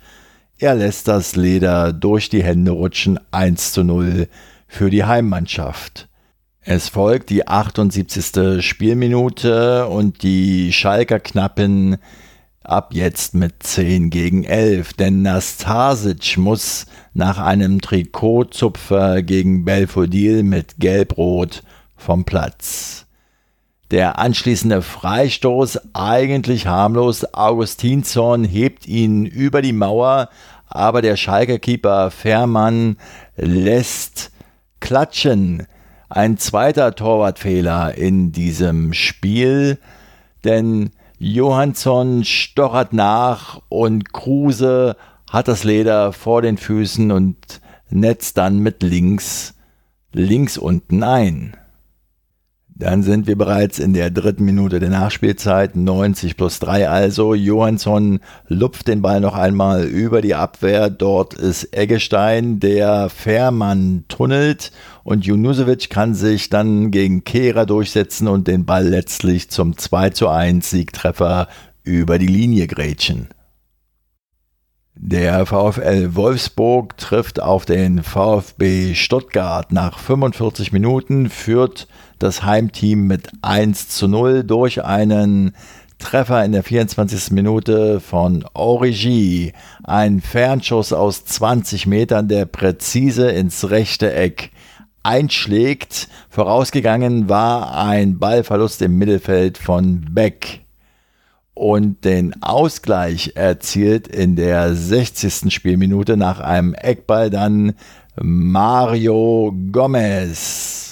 er 0.59 0.76
lässt 0.76 1.09
das 1.09 1.35
Leder 1.35 1.92
durch 1.92 2.28
die 2.28 2.45
Hände 2.45 2.71
rutschen 2.71 3.18
1 3.33 3.73
zu 3.73 3.83
0 3.83 4.28
für 4.68 4.90
die 4.90 5.04
Heimmannschaft. 5.04 6.09
Es 6.61 6.88
folgt 6.88 7.30
die 7.30 7.49
78. 7.49 8.64
Spielminute 8.64 9.88
und 9.88 10.23
die 10.23 10.73
Schalker 10.73 11.18
knappen 11.18 11.97
ab 12.62 12.90
jetzt 12.92 13.35
mit 13.35 13.62
10 13.64 14.11
gegen 14.11 14.45
11, 14.45 14.92
denn 14.92 15.23
Nastasic 15.23 16.37
muss 16.37 16.87
nach 17.12 17.38
einem 17.38 17.80
Trikotzupfer 17.80 19.23
gegen 19.23 19.64
Belfodil 19.64 20.45
mit 20.45 20.76
Gelbrot 20.78 21.64
vom 21.97 22.25
Platz. 22.25 23.08
Der 23.90 24.18
anschließende 24.18 24.83
Freistoß, 24.83 25.95
eigentlich 25.95 26.66
harmlos, 26.66 27.33
Augustinsson 27.33 28.45
hebt 28.45 28.87
ihn 28.87 29.25
über 29.25 29.62
die 29.62 29.73
Mauer, 29.73 30.28
aber 30.66 31.00
der 31.00 31.16
Schalke 31.16 31.59
Keeper 31.59 32.11
Fährmann 32.11 32.99
lässt 33.37 34.30
klatschen. 34.80 35.66
Ein 36.11 36.37
zweiter 36.37 36.95
Torwartfehler 36.95 37.95
in 37.97 38.33
diesem 38.33 38.92
Spiel, 38.92 39.78
denn 40.45 40.90
Johansson 41.18 42.25
stochert 42.25 42.92
nach 42.92 43.61
und 43.71 44.12
Kruse 44.12 44.97
hat 45.30 45.49
das 45.49 45.64
Leder 45.64 46.12
vor 46.12 46.42
den 46.42 46.59
Füßen 46.59 47.11
und 47.11 47.61
netzt 47.90 48.37
dann 48.37 48.59
mit 48.59 48.83
links, 48.83 49.54
links 50.12 50.59
unten 50.59 51.02
ein. 51.02 51.58
Dann 52.81 53.03
sind 53.03 53.27
wir 53.27 53.37
bereits 53.37 53.81
in 53.81 53.93
der 53.93 54.13
dritten 54.13 54.45
Minute 54.45 54.79
der 54.79 54.91
Nachspielzeit, 54.91 55.75
90 55.75 56.37
plus 56.37 56.61
3 56.61 56.89
also. 56.89 57.35
Johansson 57.35 58.21
lupft 58.47 58.87
den 58.87 59.03
Ball 59.03 59.21
noch 59.21 59.35
einmal 59.35 59.83
über 59.83 60.23
die 60.23 60.37
Abwehr. 60.37 60.89
Dort 60.89 61.35
ist 61.35 61.77
Eggestein, 61.77 62.61
der 62.61 63.11
Fährmann 63.11 64.05
tunnelt 64.07 64.71
und 65.03 65.27
Junusovic 65.27 65.91
kann 65.91 66.15
sich 66.15 66.51
dann 66.51 66.93
gegen 66.93 67.25
Kehrer 67.25 67.67
durchsetzen 67.67 68.29
und 68.29 68.47
den 68.47 68.65
Ball 68.65 68.87
letztlich 68.87 69.51
zum 69.51 69.77
2 69.77 70.11
zu 70.11 70.29
1 70.29 70.71
Siegtreffer 70.71 71.49
über 71.83 72.21
die 72.21 72.29
Linie 72.29 72.69
grätschen. 72.69 73.27
Der 75.01 75.47
VfL 75.47 76.15
Wolfsburg 76.15 76.97
trifft 76.97 77.41
auf 77.41 77.65
den 77.65 78.03
VfB 78.03 78.95
Stuttgart. 78.95 79.73
Nach 79.73 79.99
45 79.99 80.73
Minuten 80.73 81.29
führt 81.31 81.87
das 82.19 82.43
Heimteam 82.43 83.07
mit 83.07 83.29
1 83.43 83.89
zu 83.89 84.09
0 84.09 84.45
durch 84.45 84.85
einen 84.85 85.55
Treffer 85.99 86.45
in 86.45 86.53
der 86.53 86.63
24. 86.63 87.33
Minute 87.33 88.01
von 88.01 88.45
Origi. 88.55 89.53
Ein 89.83 90.21
Fernschuss 90.21 90.93
aus 90.93 91.25
20 91.25 91.87
Metern, 91.87 92.29
der 92.29 92.47
präzise 92.47 93.31
ins 93.31 93.71
rechte 93.71 94.13
Eck 94.13 94.51
einschlägt. 95.03 96.09
Vorausgegangen 96.29 97.29
war 97.29 97.77
ein 97.77 98.19
Ballverlust 98.19 98.83
im 98.83 98.97
Mittelfeld 98.99 99.59
von 99.59 100.07
Beck. 100.11 100.61
Und 101.55 102.05
den 102.05 102.41
Ausgleich 102.43 103.33
erzielt 103.35 104.07
in 104.07 104.37
der 104.37 104.75
60. 104.75 105.53
Spielminute 105.53 106.17
nach 106.17 106.39
einem 106.39 106.75
Eckball 106.75 107.31
dann 107.31 107.75
Mario 108.15 109.53
Gomez. 109.73 110.88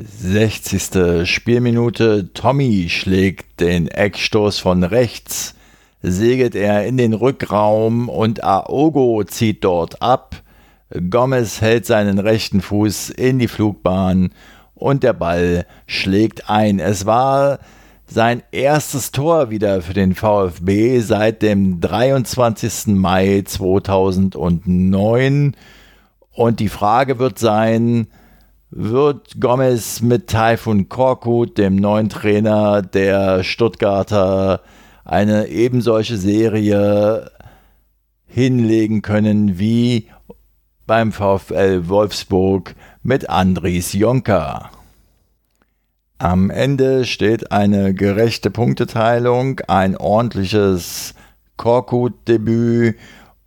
60. 0.00 1.28
Spielminute. 1.28 2.32
Tommy 2.32 2.86
schlägt 2.88 3.60
den 3.60 3.88
Eckstoß 3.88 4.60
von 4.60 4.84
rechts, 4.84 5.56
segelt 6.02 6.54
er 6.54 6.86
in 6.86 6.96
den 6.96 7.14
Rückraum 7.14 8.08
und 8.08 8.44
Aogo 8.44 9.24
zieht 9.24 9.64
dort 9.64 10.00
ab. 10.00 10.36
Gomez 11.10 11.60
hält 11.60 11.84
seinen 11.84 12.20
rechten 12.20 12.60
Fuß 12.60 13.10
in 13.10 13.40
die 13.40 13.48
Flugbahn 13.48 14.30
und 14.76 15.02
der 15.02 15.14
Ball 15.14 15.66
schlägt 15.88 16.48
ein. 16.48 16.78
Es 16.78 17.04
war 17.04 17.58
sein 18.06 18.44
erstes 18.52 19.10
Tor 19.10 19.50
wieder 19.50 19.82
für 19.82 19.94
den 19.94 20.14
VfB 20.14 21.00
seit 21.00 21.42
dem 21.42 21.80
23. 21.80 22.94
Mai 22.94 23.42
2009. 23.44 25.56
Und 26.30 26.60
die 26.60 26.68
Frage 26.68 27.18
wird 27.18 27.40
sein, 27.40 28.06
wird 28.70 29.40
Gomez 29.40 30.02
mit 30.02 30.28
Taifun 30.28 30.88
Korkut, 30.88 31.58
dem 31.58 31.76
neuen 31.76 32.08
Trainer 32.08 32.82
der 32.82 33.42
Stuttgarter, 33.42 34.60
eine 35.04 35.48
ebensolche 35.48 36.18
Serie 36.18 37.30
hinlegen 38.26 39.00
können 39.00 39.58
wie 39.58 40.08
beim 40.86 41.12
VfL 41.12 41.88
Wolfsburg 41.88 42.74
mit 43.02 43.28
Andries 43.30 43.94
Jonker. 43.94 44.70
Am 46.18 46.50
Ende 46.50 47.04
steht 47.04 47.52
eine 47.52 47.94
gerechte 47.94 48.50
Punkteteilung, 48.50 49.60
ein 49.68 49.96
ordentliches 49.96 51.14
Korkut-Debüt 51.56 52.96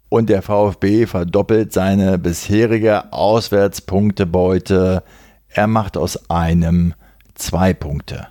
und 0.09 0.29
der 0.29 0.41
VfB 0.41 1.05
verdoppelt 1.05 1.71
seine 1.71 2.17
bisherige 2.17 3.13
Auswärtspunktebeute. 3.13 5.03
Er 5.53 5.67
macht 5.67 5.97
aus 5.97 6.29
einem 6.29 6.93
zwei 7.35 7.73
Punkte. 7.73 8.27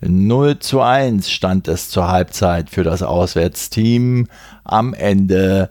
0 0.00 0.58
zu 0.58 0.80
1 0.80 1.30
stand 1.30 1.68
es 1.68 1.88
zur 1.88 2.08
Halbzeit 2.08 2.70
für 2.70 2.84
das 2.84 3.02
Auswärtsteam. 3.02 4.28
Am 4.62 4.94
Ende 4.94 5.70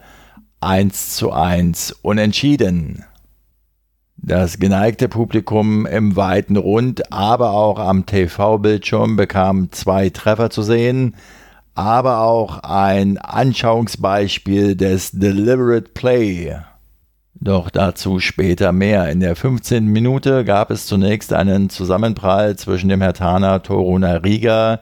1 0.62 1.16
zu 1.16 1.32
1 1.32 1.92
unentschieden. 2.02 3.06
Das 4.18 4.60
geneigte 4.60 5.10
Publikum 5.10 5.86
im 5.86 6.16
weiten 6.16 6.56
Rund, 6.56 7.12
aber 7.12 7.52
auch 7.52 7.80
am 7.80 8.06
TV-Bildschirm 8.06 9.18
bekam 9.18 9.72
zwei 9.72 10.10
Treffer 10.10 10.50
zu 10.50 10.62
sehen, 10.62 11.16
aber 11.76 12.22
auch 12.22 12.60
ein 12.60 13.18
Anschauungsbeispiel 13.18 14.76
des 14.76 15.12
Deliberate 15.12 15.90
Play. 15.94 16.56
Doch 17.34 17.70
dazu 17.70 18.20
später 18.20 18.72
mehr. 18.72 19.10
In 19.12 19.20
der 19.20 19.36
15. 19.36 19.86
Minute 19.86 20.46
gab 20.46 20.72
es 20.72 20.88
zunächst 20.88 21.34
einen 21.34 21.70
Zusammenprall 21.70 22.56
zwischen 22.56 22.90
dem 22.90 23.02
Hertaner 23.02 23.62
Toruna 23.62 24.14
Riga 24.16 24.80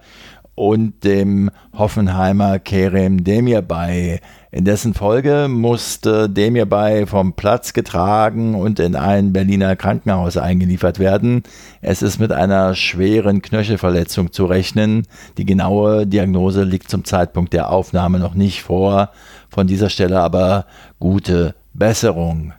und 0.56 1.04
dem 1.04 1.50
Hoffenheimer 1.74 2.60
Kerem 2.60 3.24
Demirbay. 3.24 4.20
In 4.52 4.66
dessen 4.66 4.94
Folge 4.94 5.48
musste 5.50 6.30
Demirbay 6.30 7.08
vom 7.08 7.34
Platz 7.34 7.74
getragen 7.74 8.54
und 8.54 8.80
in 8.80 8.96
ein 8.96 9.34
Berliner 9.34 9.76
Krankenhaus 9.76 10.38
eingeliefert 10.38 11.00
werden. 11.00 11.44
Es 11.82 12.04
ist 12.04 12.20
mit 12.20 12.32
einer 12.32 12.76
schweren 12.76 13.42
Knöchelverletzung 13.42 14.32
zu 14.32 14.46
rechnen. 14.46 15.08
Die 15.38 15.46
genaue 15.46 16.06
Diagnose 16.06 16.64
liegt 16.64 16.90
zum 16.90 17.04
Zeitpunkt 17.04 17.54
der 17.54 17.72
Aufnahme 17.72 18.20
noch 18.20 18.36
nicht 18.36 18.62
vor. 18.62 19.10
Von 19.50 19.66
dieser 19.66 19.90
Stelle 19.90 20.20
aber 20.20 20.66
gute 21.00 21.56
Besserung. 21.74 22.54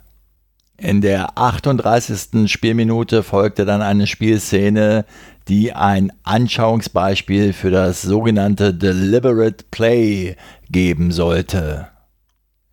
In 0.77 1.01
der 1.01 1.39
38. 1.39 2.51
Spielminute 2.51 3.23
folgte 3.23 3.65
dann 3.65 3.81
eine 3.81 4.09
Spielszene, 4.09 5.05
die 5.49 5.73
ein 5.73 6.13
Anschauungsbeispiel 6.23 7.53
für 7.53 7.71
das 7.71 8.03
sogenannte 8.03 8.75
Deliberate 8.75 9.65
Play 9.71 10.37
geben 10.71 11.13
sollte. 11.13 11.89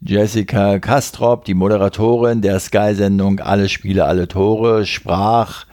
Jessica 0.03 0.79
Kastrop, 0.79 1.45
die 1.45 1.53
Moderatorin 1.53 2.41
der 2.41 2.59
Sky-Sendung 2.59 3.39
Alle 3.39 3.69
Spiele, 3.69 4.05
alle 4.05 4.27
Tore, 4.27 4.87
sprach 4.87 5.67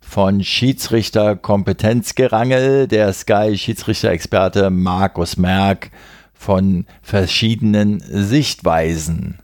von 0.00 0.42
Schiedsrichter-Kompetenzgerangel. 0.42 2.88
Der 2.88 3.12
Sky-Schiedsrichter-Experte 3.12 4.70
Markus 4.70 5.36
Merck 5.36 5.90
von 6.32 6.86
verschiedenen 7.02 8.00
Sichtweisen. 8.00 9.40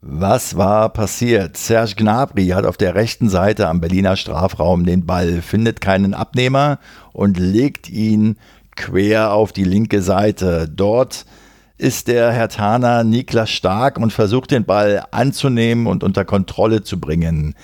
Was 0.00 0.56
war 0.56 0.90
passiert? 0.90 1.56
Serge 1.56 1.96
Gnabry 1.96 2.48
hat 2.48 2.64
auf 2.64 2.76
der 2.76 2.94
rechten 2.94 3.28
Seite 3.28 3.66
am 3.66 3.80
Berliner 3.80 4.14
Strafraum 4.14 4.86
den 4.86 5.06
Ball, 5.06 5.42
findet 5.42 5.80
keinen 5.80 6.14
Abnehmer 6.14 6.78
und 7.12 7.36
legt 7.36 7.90
ihn 7.90 8.36
quer 8.76 9.32
auf 9.32 9.52
die 9.52 9.64
linke 9.64 10.00
Seite. 10.00 10.68
Dort 10.68 11.26
ist 11.78 12.06
der 12.06 12.30
Herr 12.30 12.48
Tana 12.48 13.02
Niklas 13.02 13.50
stark 13.50 13.98
und 13.98 14.12
versucht 14.12 14.52
den 14.52 14.64
Ball 14.64 15.04
anzunehmen 15.10 15.88
und 15.88 16.04
unter 16.04 16.24
Kontrolle 16.24 16.84
zu 16.84 17.00
bringen 17.00 17.56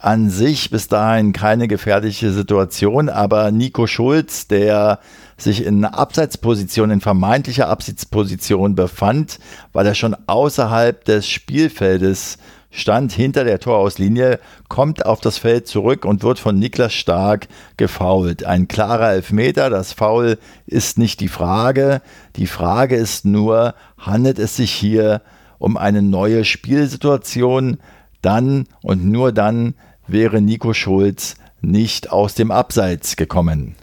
an 0.00 0.30
sich 0.30 0.70
bis 0.70 0.88
dahin 0.88 1.32
keine 1.32 1.68
gefährliche 1.68 2.32
Situation, 2.32 3.08
aber 3.10 3.50
Nico 3.50 3.86
Schulz, 3.86 4.48
der 4.48 4.98
sich 5.36 5.64
in 5.64 5.84
Abseitsposition, 5.84 6.90
in 6.90 7.00
vermeintlicher 7.00 7.68
Abseitsposition 7.68 8.74
befand, 8.74 9.38
weil 9.72 9.86
er 9.86 9.94
schon 9.94 10.16
außerhalb 10.26 11.04
des 11.04 11.28
Spielfeldes 11.28 12.38
stand, 12.70 13.12
hinter 13.12 13.44
der 13.44 13.58
Torauslinie, 13.58 14.38
kommt 14.68 15.04
auf 15.04 15.20
das 15.20 15.38
Feld 15.38 15.66
zurück 15.66 16.04
und 16.06 16.22
wird 16.22 16.38
von 16.38 16.58
Niklas 16.58 16.94
Stark 16.94 17.48
gefault. 17.76 18.44
Ein 18.44 18.68
klarer 18.68 19.10
Elfmeter, 19.10 19.68
das 19.68 19.92
Foul 19.92 20.38
ist 20.66 20.96
nicht 20.96 21.20
die 21.20 21.28
Frage. 21.28 22.00
Die 22.36 22.46
Frage 22.46 22.96
ist 22.96 23.26
nur, 23.26 23.74
handelt 23.98 24.38
es 24.38 24.56
sich 24.56 24.72
hier 24.72 25.20
um 25.58 25.76
eine 25.76 26.00
neue 26.00 26.44
Spielsituation, 26.44 27.78
dann 28.22 28.66
und 28.82 29.04
nur 29.04 29.32
dann 29.32 29.74
wäre 30.12 30.40
Nico 30.40 30.72
Schulz 30.74 31.36
nicht 31.60 32.10
aus 32.10 32.34
dem 32.34 32.50
Abseits 32.50 33.14
gekommen. 33.16 33.76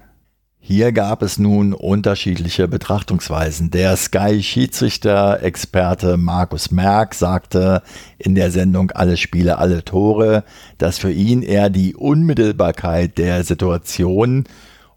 Hier 0.60 0.92
gab 0.92 1.22
es 1.22 1.40
nun 1.40 1.74
unterschiedliche 1.74 2.68
Betrachtungsweisen. 2.68 3.72
Der 3.72 3.96
Sky-Schiedsrichter-Experte 3.96 6.18
Markus 6.18 6.72
Merck 6.72 7.16
sagte 7.16 7.82
in 8.18 8.36
der 8.36 8.52
Sendung 8.52 8.92
Alle 8.92 9.16
Spiele, 9.16 9.60
alle 9.60 9.86
Tore, 9.86 10.44
dass 10.78 10.98
für 10.98 11.12
ihn 11.12 11.42
eher 11.42 11.70
die 11.70 11.96
Unmittelbarkeit 11.96 13.18
der 13.18 13.46
Situation 13.46 14.44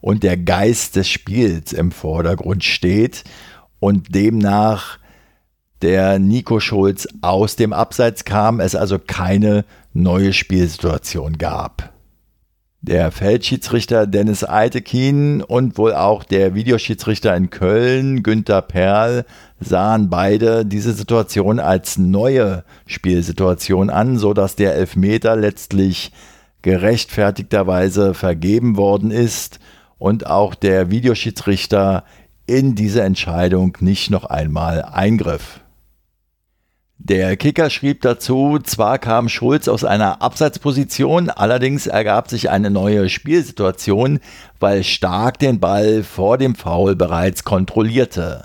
und 0.00 0.24
der 0.24 0.36
Geist 0.36 0.96
des 0.96 1.08
Spiels 1.08 1.72
im 1.72 1.92
Vordergrund 1.92 2.64
steht 2.64 3.22
und 3.78 4.12
demnach 4.12 4.98
der 5.82 6.18
Nico 6.18 6.60
Schulz 6.60 7.08
aus 7.22 7.56
dem 7.56 7.72
Abseits 7.72 8.24
kam, 8.24 8.60
es 8.60 8.74
also 8.74 8.98
keine 8.98 9.64
neue 9.92 10.33
Spielsituation 10.33 11.38
gab. 11.38 11.92
Der 12.83 13.12
Feldschiedsrichter 13.12 14.07
Dennis 14.07 14.42
Eitekin 14.42 15.42
und 15.42 15.76
wohl 15.76 15.92
auch 15.92 16.24
der 16.24 16.55
Videoschiedsrichter 16.55 17.37
in 17.37 17.50
Köln, 17.50 18.22
Günther 18.22 18.62
Perl, 18.62 19.26
sahen 19.61 20.09
beide 20.09 20.64
diese 20.64 20.94
Situation 20.94 21.61
als 21.61 21.98
neue 21.98 22.64
Spielsituation 22.87 23.90
an, 23.90 24.16
so 24.16 24.33
dass 24.33 24.57
der 24.57 24.74
Elfmeter 24.76 25.37
letztlich 25.37 26.12
gerechtfertigterweise 26.62 28.14
vergeben 28.14 28.79
worden 28.79 29.11
ist 29.11 29.61
und 29.98 30.26
auch 30.26 30.55
der 30.55 30.90
Videoschiedsrichter 30.90 32.05
in 32.46 32.74
diese 32.74 33.03
Entscheidung 33.03 33.76
nicht 33.81 34.11
noch 34.11 34.24
einmal 34.24 34.83
eingriff. 34.83 35.61
Der 37.02 37.38
Kicker 37.38 37.70
schrieb 37.70 38.02
dazu, 38.02 38.58
zwar 38.62 38.98
kam 38.98 39.30
Schulz 39.30 39.68
aus 39.68 39.84
einer 39.84 40.20
Abseitsposition, 40.20 41.30
allerdings 41.30 41.86
ergab 41.86 42.28
sich 42.28 42.50
eine 42.50 42.70
neue 42.70 43.08
Spielsituation, 43.08 44.20
weil 44.60 44.84
Stark 44.84 45.38
den 45.38 45.60
Ball 45.60 46.02
vor 46.02 46.36
dem 46.36 46.54
Foul 46.54 46.96
bereits 46.96 47.42
kontrollierte. 47.42 48.44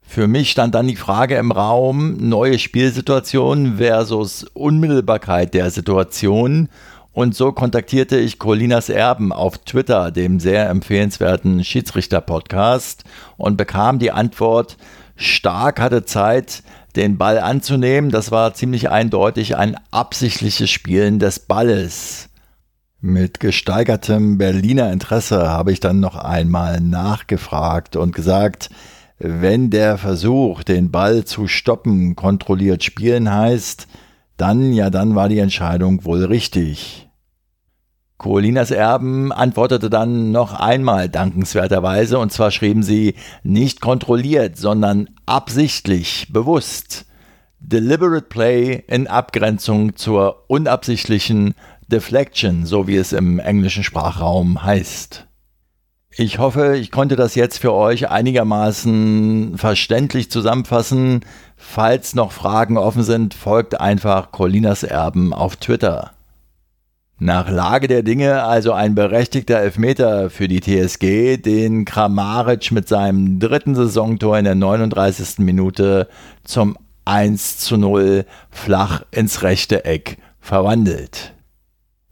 Für 0.00 0.28
mich 0.28 0.52
stand 0.52 0.76
dann 0.76 0.86
die 0.86 0.94
Frage 0.94 1.34
im 1.36 1.50
Raum, 1.50 2.16
neue 2.28 2.60
Spielsituation 2.60 3.78
versus 3.78 4.44
Unmittelbarkeit 4.54 5.52
der 5.52 5.72
Situation. 5.72 6.68
Und 7.12 7.34
so 7.34 7.50
kontaktierte 7.50 8.16
ich 8.16 8.38
Colinas 8.38 8.88
Erben 8.88 9.32
auf 9.32 9.58
Twitter, 9.58 10.12
dem 10.12 10.38
sehr 10.38 10.70
empfehlenswerten 10.70 11.64
Schiedsrichter-Podcast, 11.64 13.02
und 13.36 13.56
bekam 13.56 13.98
die 13.98 14.12
Antwort, 14.12 14.76
Stark 15.16 15.80
hatte 15.80 16.04
Zeit, 16.04 16.62
den 16.96 17.18
Ball 17.18 17.38
anzunehmen. 17.38 18.10
Das 18.10 18.30
war 18.30 18.54
ziemlich 18.54 18.90
eindeutig 18.90 19.56
ein 19.56 19.76
absichtliches 19.90 20.70
Spielen 20.70 21.18
des 21.18 21.40
Balles. 21.40 22.28
Mit 23.00 23.38
gesteigertem 23.40 24.38
Berliner 24.38 24.90
Interesse 24.90 25.48
habe 25.48 25.70
ich 25.72 25.80
dann 25.80 26.00
noch 26.00 26.16
einmal 26.16 26.80
nachgefragt 26.80 27.94
und 27.94 28.14
gesagt, 28.14 28.70
wenn 29.18 29.70
der 29.70 29.98
Versuch, 29.98 30.62
den 30.62 30.90
Ball 30.90 31.24
zu 31.24 31.46
stoppen, 31.46 32.16
kontrolliert 32.16 32.84
spielen 32.84 33.32
heißt, 33.32 33.86
dann, 34.36 34.72
ja, 34.72 34.90
dann 34.90 35.14
war 35.14 35.28
die 35.28 35.38
Entscheidung 35.38 36.04
wohl 36.04 36.24
richtig. 36.24 37.05
Colinas 38.18 38.70
Erben 38.70 39.30
antwortete 39.30 39.90
dann 39.90 40.32
noch 40.32 40.54
einmal 40.54 41.08
dankenswerterweise, 41.08 42.18
und 42.18 42.32
zwar 42.32 42.50
schrieben 42.50 42.82
sie 42.82 43.14
nicht 43.42 43.80
kontrolliert, 43.80 44.56
sondern 44.56 45.10
absichtlich, 45.26 46.28
bewusst. 46.30 47.04
Deliberate 47.58 48.26
Play 48.26 48.84
in 48.86 49.06
Abgrenzung 49.06 49.96
zur 49.96 50.44
unabsichtlichen 50.48 51.54
Deflection, 51.88 52.64
so 52.64 52.86
wie 52.86 52.96
es 52.96 53.12
im 53.12 53.38
englischen 53.38 53.84
Sprachraum 53.84 54.62
heißt. 54.62 55.26
Ich 56.18 56.38
hoffe, 56.38 56.78
ich 56.78 56.90
konnte 56.90 57.14
das 57.14 57.34
jetzt 57.34 57.58
für 57.58 57.74
euch 57.74 58.08
einigermaßen 58.08 59.58
verständlich 59.58 60.30
zusammenfassen. 60.30 61.20
Falls 61.56 62.14
noch 62.14 62.32
Fragen 62.32 62.78
offen 62.78 63.02
sind, 63.02 63.34
folgt 63.34 63.78
einfach 63.78 64.32
Colinas 64.32 64.82
Erben 64.82 65.34
auf 65.34 65.56
Twitter. 65.56 66.15
Nach 67.18 67.48
Lage 67.48 67.88
der 67.88 68.02
Dinge 68.02 68.42
also 68.42 68.74
ein 68.74 68.94
berechtigter 68.94 69.58
Elfmeter 69.58 70.28
für 70.28 70.48
die 70.48 70.60
TSG, 70.60 71.38
den 71.38 71.86
Kramaric 71.86 72.72
mit 72.72 72.88
seinem 72.88 73.40
dritten 73.40 73.74
Saisontor 73.74 74.36
in 74.36 74.44
der 74.44 74.54
39. 74.54 75.38
Minute 75.38 76.08
zum 76.44 76.76
1 77.06 77.56
zu 77.56 77.78
0 77.78 78.26
flach 78.50 79.02
ins 79.12 79.42
rechte 79.42 79.86
Eck 79.86 80.18
verwandelt. 80.40 81.32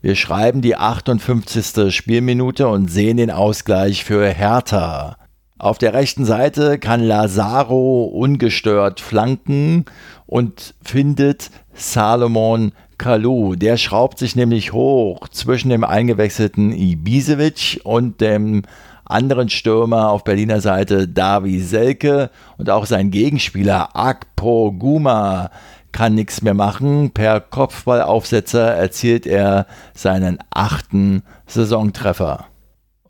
Wir 0.01 0.17
schreiben 0.17 0.63
die 0.63 0.77
58. 0.77 1.95
Spielminute 1.95 2.67
und 2.69 2.91
sehen 2.91 3.19
den 3.19 3.31
Ausgleich 3.31 4.05
für 4.05 4.27
Hertha. 4.27 5.19
Auf 5.59 5.77
der 5.77 5.93
rechten 5.93 6.25
Seite 6.25 6.79
kann 6.79 7.03
Lazaro 7.03 8.05
ungestört 8.05 9.01
flanken 9.01 9.85
und 10.25 10.75
findet 10.83 11.51
Salomon 11.75 12.73
Kalu, 13.05 13.55
der 13.55 13.77
schraubt 13.77 14.19
sich 14.19 14.35
nämlich 14.35 14.73
hoch 14.73 15.29
zwischen 15.29 15.69
dem 15.69 15.85
eingewechselten 15.85 16.73
Ibisevic 16.73 17.83
und 17.85 18.23
dem 18.23 18.63
anderen 19.05 19.51
Stürmer 19.51 20.09
auf 20.09 20.25
Berliner 20.25 20.63
Seite 20.63 21.07
Davi 21.07 21.61
Selke 21.61 22.31
und 22.57 22.71
auch 22.71 22.87
sein 22.87 23.11
Gegenspieler 23.11 23.95
Akpo 23.95 24.73
Guma 24.73 25.51
kann 25.93 26.15
nichts 26.15 26.41
mehr 26.41 26.55
machen. 26.55 27.11
Per 27.11 27.41
Kopfballaufsetzer 27.41 28.75
erzielt 28.75 29.27
er 29.27 29.67
seinen 29.93 30.39
achten 30.49 31.25
Saisontreffer. 31.47 32.47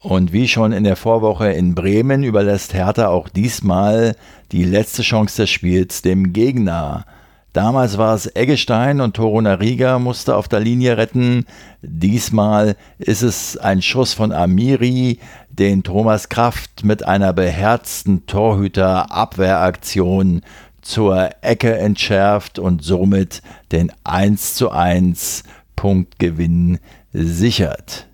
Und 0.00 0.33
wie 0.33 0.48
schon 0.48 0.72
in 0.72 0.83
der 0.83 0.96
Vorwoche 0.96 1.52
in 1.52 1.76
Bremen 1.76 2.24
überlässt 2.24 2.74
Hertha 2.74 3.07
auch 3.07 3.28
diesmal 3.28 4.16
die 4.50 4.64
letzte 4.64 5.02
Chance 5.02 5.42
des 5.42 5.50
Spiels 5.50 6.02
dem 6.02 6.33
Gegner. 6.33 7.07
Damals 7.55 7.97
war 7.99 8.14
es 8.17 8.35
Eggestein 8.35 9.01
und 9.01 9.14
Toruna 9.14 9.55
Riga 9.55 10.01
musste 10.01 10.35
auf 10.35 10.49
der 10.49 10.59
Linie 10.59 10.99
retten. 10.99 11.47
Diesmal 11.83 12.75
ist 12.99 13.23
es 13.23 13.57
ein 13.57 13.81
Schuss 13.81 14.12
von 14.12 14.33
Amiri, 14.33 15.21
den 15.51 15.85
Thomas 15.85 16.29
Kraft 16.29 16.85
mit 16.85 17.07
einer 17.07 17.33
beherzten 17.33 18.27
Torhüter-Abwehraktion 18.27 20.40
zur 20.83 21.31
Ecke 21.43 21.79
entschärft 21.79 22.59
und 22.59 22.83
somit 22.83 23.40
den 23.71 23.93
1 24.03 24.57
zu 24.57 24.73
1 24.73 25.45
Punktgewinn 25.77 26.81
sichert. 27.12 28.09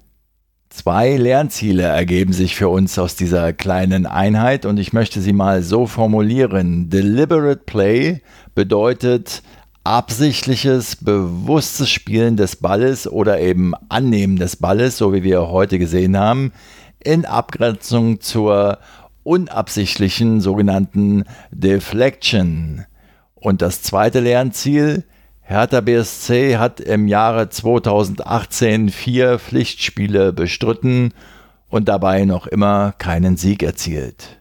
Zwei 0.68 1.16
Lernziele 1.16 1.83
ergeben 1.83 2.33
sich 2.33 2.57
für 2.57 2.68
uns 2.68 2.98
aus 2.98 3.16
dieser 3.16 3.53
kleinen 3.53 4.07
Einheit 4.07 4.64
und 4.66 4.79
ich 4.79 4.92
möchte 4.92 5.20
sie 5.20 5.33
mal 5.33 5.62
so 5.62 5.87
formulieren. 5.87 6.90
Deliberate 6.90 7.62
Play 7.66 8.22
bedeutet 8.60 9.42
absichtliches, 9.84 10.96
bewusstes 10.96 11.88
Spielen 11.88 12.36
des 12.36 12.56
Balles 12.56 13.10
oder 13.10 13.40
eben 13.40 13.72
Annehmen 13.88 14.36
des 14.36 14.56
Balles, 14.56 14.98
so 14.98 15.14
wie 15.14 15.22
wir 15.22 15.48
heute 15.48 15.78
gesehen 15.78 16.18
haben, 16.18 16.52
in 17.02 17.24
Abgrenzung 17.24 18.20
zur 18.20 18.76
unabsichtlichen 19.22 20.42
sogenannten 20.42 21.24
Deflection. 21.50 22.84
Und 23.34 23.62
das 23.62 23.80
zweite 23.80 24.20
Lernziel, 24.20 25.04
Hertha 25.40 25.80
BSC 25.80 26.58
hat 26.58 26.80
im 26.80 27.08
Jahre 27.08 27.48
2018 27.48 28.90
vier 28.90 29.38
Pflichtspiele 29.38 30.34
bestritten 30.34 31.14
und 31.70 31.88
dabei 31.88 32.26
noch 32.26 32.46
immer 32.46 32.92
keinen 32.98 33.38
Sieg 33.38 33.62
erzielt. 33.62 34.39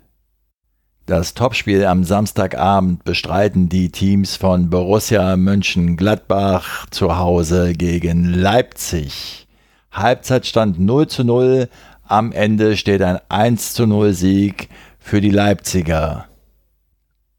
Das 1.09 1.33
Topspiel 1.33 1.85
am 1.85 2.03
Samstagabend 2.03 3.03
bestreiten 3.03 3.67
die 3.67 3.89
Teams 3.89 4.35
von 4.35 4.69
Borussia 4.69 5.37
Mönchengladbach 5.37 6.85
zu 6.91 7.17
Hause 7.17 7.73
gegen 7.73 8.31
Leipzig. 8.31 9.47
Halbzeitstand 9.91 10.79
0 10.79 11.07
zu 11.07 11.23
0, 11.23 11.67
am 12.03 12.31
Ende 12.31 12.77
steht 12.77 13.01
ein 13.01 13.17
1 13.27 13.73
zu 13.73 13.87
0 13.87 14.13
Sieg 14.13 14.69
für 14.99 15.19
die 15.19 15.31
Leipziger. 15.31 16.25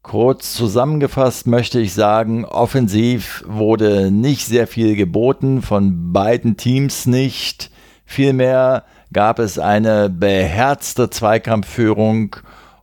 Kurz 0.01 0.53
zusammengefasst 0.53 1.47
möchte 1.47 1.79
ich 1.79 1.93
sagen, 1.93 2.43
offensiv 2.43 3.41
wurde 3.47 4.11
nicht 4.11 4.47
sehr 4.47 4.67
viel 4.67 4.97
geboten, 4.97 5.61
von 5.61 6.11
beiden 6.11 6.57
Teams 6.57 7.05
nicht. 7.05 7.71
Vielmehr 8.03 8.83
gab 9.13 9.39
es 9.39 9.57
eine 9.57 10.09
beherzte 10.09 11.09
Zweikampfführung 11.09 12.35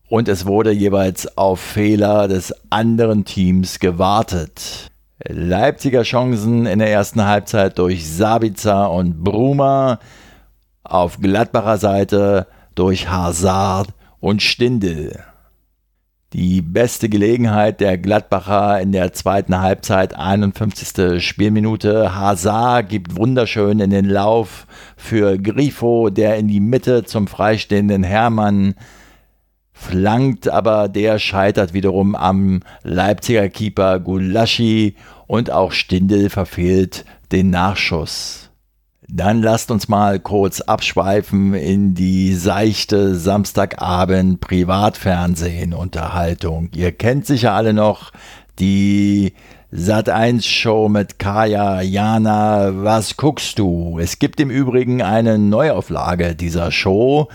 und 0.09 0.29
es 0.29 0.47
wurde 0.47 0.73
jeweils 0.73 1.37
auf 1.37 1.61
Fehler 1.61 2.29
des 2.29 2.55
anderen 2.71 3.25
Teams 3.25 3.79
gewartet. 3.79 4.91
Leipziger 5.27 6.03
Chancen 6.03 6.67
in 6.67 6.79
der 6.79 6.91
ersten 6.91 7.25
Halbzeit 7.25 7.79
durch 7.79 8.09
Sabitzer 8.09 8.91
und 8.91 9.23
Bruma, 9.23 9.99
auf 10.85 11.19
Gladbacher 11.19 11.77
Seite 11.77 12.47
durch 12.75 13.11
Hazard 13.11 13.89
und 14.21 14.43
Stindel. 14.43 15.25
Die 16.35 16.61
beste 16.61 17.09
Gelegenheit 17.09 17.81
der 17.81 17.97
Gladbacher 17.97 18.81
in 18.81 18.93
der 18.93 19.13
zweiten 19.15 19.61
Halbzeit, 19.61 20.15
51. 20.15 21.23
Spielminute. 21.25 22.15
Hazard 22.15 22.91
gibt 22.91 23.17
wunderschön 23.17 23.81
in 23.81 23.91
den 23.91 24.05
Lauf 24.05 24.67
für 24.97 25.39
Grifo, 25.39 26.11
der 26.11 26.37
in 26.37 26.47
die 26.47 26.61
Mitte 26.61 27.05
zum 27.05 27.29
freistehenden 27.29 28.05
Hermann 28.05 28.75
flankt, 29.79 30.49
aber 30.49 30.89
der 30.89 31.19
scheitert 31.19 31.73
wiederum 31.73 32.15
am 32.15 32.61
Leipziger 32.83 33.49
Keeper 33.49 33.99
Gulaschi 34.01 34.97
und 35.27 35.51
auch 35.51 35.73
Stindel 35.73 36.29
verfehlt 36.31 37.05
den 37.31 37.51
Nachschuss. 37.51 38.51
Dann 39.07 39.41
lasst 39.41 39.71
uns 39.71 39.89
mal 39.89 40.19
kurz 40.21 40.61
abschweifen 40.61 41.55
in 41.55 41.95
die 41.95 42.35
seichte 42.35 43.15
Samstagabend 43.15 44.41
Privatfernsehen-Unterhaltung. 44.41 46.69
Ihr 46.75 46.93
kennt 46.93 47.25
sicher 47.25 47.55
alle 47.55 47.73
noch 47.73 48.13
die 48.59 49.33
Sat1 49.73 50.45
Show 50.45 50.89
mit 50.89 51.19
Kaya 51.19 51.83
Jana. 51.83 52.71
Was 52.83 53.17
guckst 53.17 53.59
du? 53.59 53.99
Es 53.99 54.19
gibt 54.19 54.41
im 54.41 54.51
Übrigen 54.51 55.03
eine 55.03 55.39
Neuauflage 55.39 56.35
dieser 56.35 56.71
Show 56.71 57.29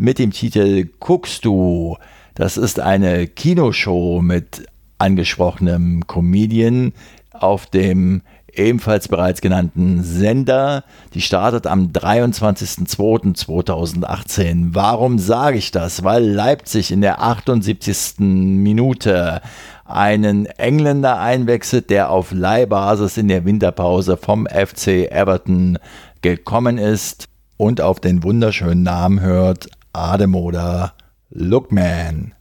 mit 0.00 0.18
dem 0.18 0.32
Titel 0.32 0.88
Guckst 0.98 1.44
du? 1.44 1.96
Das 2.34 2.56
ist 2.56 2.80
eine 2.80 3.26
Kinoshow 3.26 4.22
mit 4.22 4.64
angesprochenem 4.96 6.06
Comedian 6.06 6.94
auf 7.32 7.66
dem 7.66 8.22
ebenfalls 8.52 9.08
bereits 9.08 9.42
genannten 9.42 10.02
Sender. 10.02 10.84
Die 11.12 11.20
startet 11.20 11.66
am 11.66 11.88
23.02.2018. 11.88 14.70
Warum 14.72 15.18
sage 15.18 15.58
ich 15.58 15.70
das? 15.70 16.02
Weil 16.02 16.24
Leipzig 16.24 16.92
in 16.92 17.02
der 17.02 17.20
78. 17.22 18.20
Minute 18.20 19.42
einen 19.84 20.46
Engländer 20.46 21.20
einwechselt, 21.20 21.90
der 21.90 22.08
auf 22.10 22.32
Leihbasis 22.32 23.18
in 23.18 23.28
der 23.28 23.44
Winterpause 23.44 24.16
vom 24.16 24.46
FC 24.46 25.10
Everton 25.10 25.76
gekommen 26.22 26.78
ist 26.78 27.26
und 27.58 27.82
auf 27.82 28.00
den 28.00 28.22
wunderschönen 28.22 28.82
Namen 28.82 29.20
hört 29.20 29.68
Ademoda 29.92 30.94
Lookman. 31.30 32.34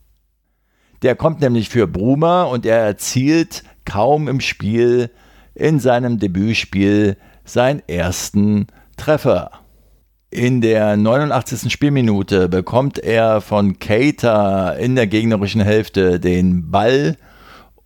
Der 1.01 1.15
kommt 1.15 1.41
nämlich 1.41 1.69
für 1.69 1.87
Brumer 1.87 2.49
und 2.49 2.65
er 2.65 2.79
erzielt 2.79 3.63
kaum 3.85 4.27
im 4.27 4.41
Spiel 4.41 5.11
in 5.55 5.79
seinem 5.79 6.19
Debütspiel 6.19 7.17
seinen 7.45 7.81
ersten 7.87 8.67
Treffer. 8.97 9.51
In 10.31 10.61
der 10.61 10.95
89. 10.95 11.71
Spielminute 11.71 12.49
bekommt 12.49 12.99
er 12.99 13.41
von 13.41 13.79
Cater 13.79 14.77
in 14.77 14.95
der 14.95 15.07
gegnerischen 15.07 15.61
Hälfte 15.61 16.19
den 16.19 16.69
Ball 16.69 17.17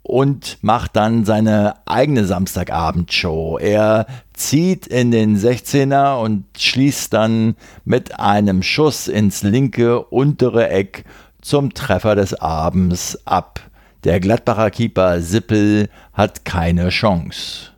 und 0.03 0.57
macht 0.61 0.97
dann 0.97 1.23
seine 1.23 1.75
eigene 1.85 2.25
Samstagabendshow. 2.25 3.57
Er 3.57 4.05
zieht 4.33 4.85
in 4.85 5.11
den 5.11 5.37
16er 5.37 6.21
und 6.21 6.45
schließt 6.57 7.13
dann 7.13 7.55
mit 7.85 8.19
einem 8.19 8.61
Schuss 8.61 9.07
ins 9.07 9.43
linke 9.43 10.03
untere 10.03 10.69
Eck 10.69 11.05
zum 11.41 11.73
Treffer 11.73 12.15
des 12.15 12.33
Abends 12.33 13.25
ab. 13.25 13.61
Der 14.03 14.19
Gladbacher 14.19 14.69
Keeper 14.69 15.21
Sippel 15.21 15.89
hat 16.11 16.43
keine 16.43 16.89
Chance. 16.89 17.71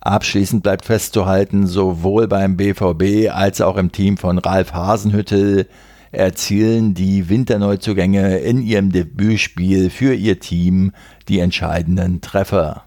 Abschließend 0.00 0.62
bleibt 0.62 0.84
festzuhalten, 0.84 1.66
sowohl 1.66 2.28
beim 2.28 2.56
BVB 2.56 3.30
als 3.34 3.60
auch 3.60 3.76
im 3.76 3.90
Team 3.90 4.18
von 4.18 4.38
Ralf 4.38 4.72
Hasenhüttel 4.72 5.66
erzielen 6.12 6.94
die 6.94 7.28
Winterneuzugänge 7.28 8.38
in 8.38 8.62
ihrem 8.62 8.90
Debütspiel 8.92 9.90
für 9.90 10.14
ihr 10.14 10.38
Team 10.40 10.92
die 11.28 11.40
entscheidenden 11.40 12.20
Treffer. 12.20 12.84